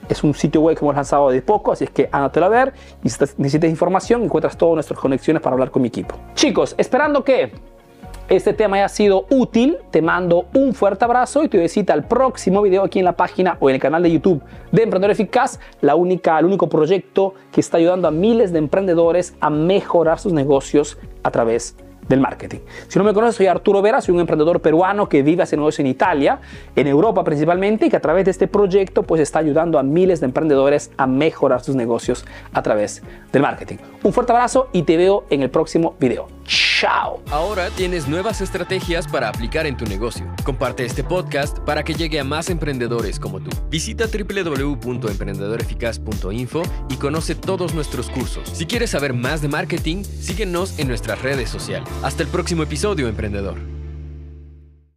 Es 0.07 0.23
un 0.23 0.35
sitio 0.35 0.61
web 0.61 0.77
que 0.77 0.85
hemos 0.85 0.95
lanzado 0.95 1.29
de 1.29 1.41
poco, 1.41 1.71
así 1.71 1.85
es 1.85 1.89
que 1.89 2.07
anótelo 2.11 2.45
a 2.45 2.49
ver. 2.49 2.73
Y 3.03 3.09
si 3.09 3.25
necesitas 3.37 3.69
información, 3.69 4.23
encuentras 4.23 4.55
todas 4.57 4.75
nuestras 4.75 4.99
conexiones 4.99 5.41
para 5.41 5.53
hablar 5.53 5.71
con 5.71 5.81
mi 5.81 5.87
equipo. 5.87 6.15
Chicos, 6.35 6.75
esperando 6.77 7.23
que 7.23 7.51
este 8.27 8.53
tema 8.53 8.77
haya 8.77 8.89
sido 8.89 9.27
útil, 9.29 9.77
te 9.91 10.01
mando 10.01 10.47
un 10.53 10.73
fuerte 10.73 11.05
abrazo 11.05 11.43
y 11.43 11.47
te 11.47 11.59
visita 11.59 11.93
al 11.93 12.07
próximo 12.07 12.61
video 12.63 12.83
aquí 12.83 12.99
en 12.99 13.05
la 13.05 13.15
página 13.15 13.57
o 13.59 13.69
en 13.69 13.75
el 13.75 13.81
canal 13.81 14.01
de 14.01 14.11
YouTube 14.11 14.41
de 14.71 14.81
Emprendedor 14.81 15.11
Eficaz, 15.11 15.59
la 15.81 15.95
única, 15.95 16.39
el 16.39 16.45
único 16.45 16.67
proyecto 16.67 17.35
que 17.51 17.61
está 17.61 17.77
ayudando 17.77 18.07
a 18.07 18.11
miles 18.11 18.51
de 18.51 18.59
emprendedores 18.59 19.35
a 19.41 19.49
mejorar 19.51 20.19
sus 20.19 20.33
negocios 20.33 20.97
a 21.21 21.29
través 21.29 21.77
de 21.77 21.84
del 22.07 22.19
marketing. 22.19 22.59
Si 22.87 22.99
no 22.99 23.05
me 23.05 23.13
conoces, 23.13 23.35
soy 23.35 23.47
Arturo 23.47 23.81
Vera, 23.81 24.01
soy 24.01 24.13
un 24.13 24.21
emprendedor 24.21 24.61
peruano 24.61 25.09
que 25.09 25.23
vive 25.23 25.43
hace 25.43 25.57
negocio 25.57 25.81
en 25.81 25.87
Italia, 25.87 26.39
en 26.75 26.87
Europa 26.87 27.23
principalmente, 27.23 27.87
y 27.87 27.89
que 27.89 27.97
a 27.97 28.01
través 28.01 28.25
de 28.25 28.31
este 28.31 28.47
proyecto 28.47 29.03
pues 29.03 29.21
está 29.21 29.39
ayudando 29.39 29.79
a 29.79 29.83
miles 29.83 30.19
de 30.19 30.27
emprendedores 30.27 30.91
a 30.97 31.07
mejorar 31.07 31.63
sus 31.63 31.75
negocios 31.75 32.25
a 32.53 32.61
través 32.61 33.01
del 33.31 33.41
marketing. 33.41 33.77
Un 34.03 34.13
fuerte 34.13 34.31
abrazo 34.31 34.69
y 34.71 34.83
te 34.83 34.97
veo 34.97 35.25
en 35.29 35.41
el 35.41 35.49
próximo 35.49 35.95
video. 35.99 36.27
Chao. 36.45 37.21
Ahora 37.31 37.69
tienes 37.71 38.07
nuevas 38.07 38.39
estrategias 38.41 39.07
para 39.07 39.29
aplicar 39.29 39.65
en 39.65 39.77
tu 39.77 39.85
negocio. 39.85 40.27
Comparte 40.43 40.85
este 40.85 41.03
podcast 41.03 41.57
para 41.59 41.83
que 41.83 41.95
llegue 41.95 42.19
a 42.19 42.23
más 42.23 42.49
emprendedores 42.49 43.19
como 43.19 43.39
tú. 43.39 43.49
Visita 43.69 44.05
www.emprendedoreficaz.info 44.05 46.61
y 46.89 46.97
conoce 46.97 47.33
todos 47.33 47.73
nuestros 47.73 48.09
cursos. 48.09 48.49
Si 48.53 48.65
quieres 48.65 48.89
saber 48.91 49.13
más 49.13 49.41
de 49.41 49.47
marketing, 49.47 50.03
síguenos 50.03 50.77
en 50.77 50.87
nuestras 50.87 51.21
redes 51.21 51.49
sociales. 51.49 51.89
Hasta 52.03 52.23
el 52.23 52.29
próximo 52.29 52.63
episodio, 52.63 53.07
emprendedor. 53.07 53.74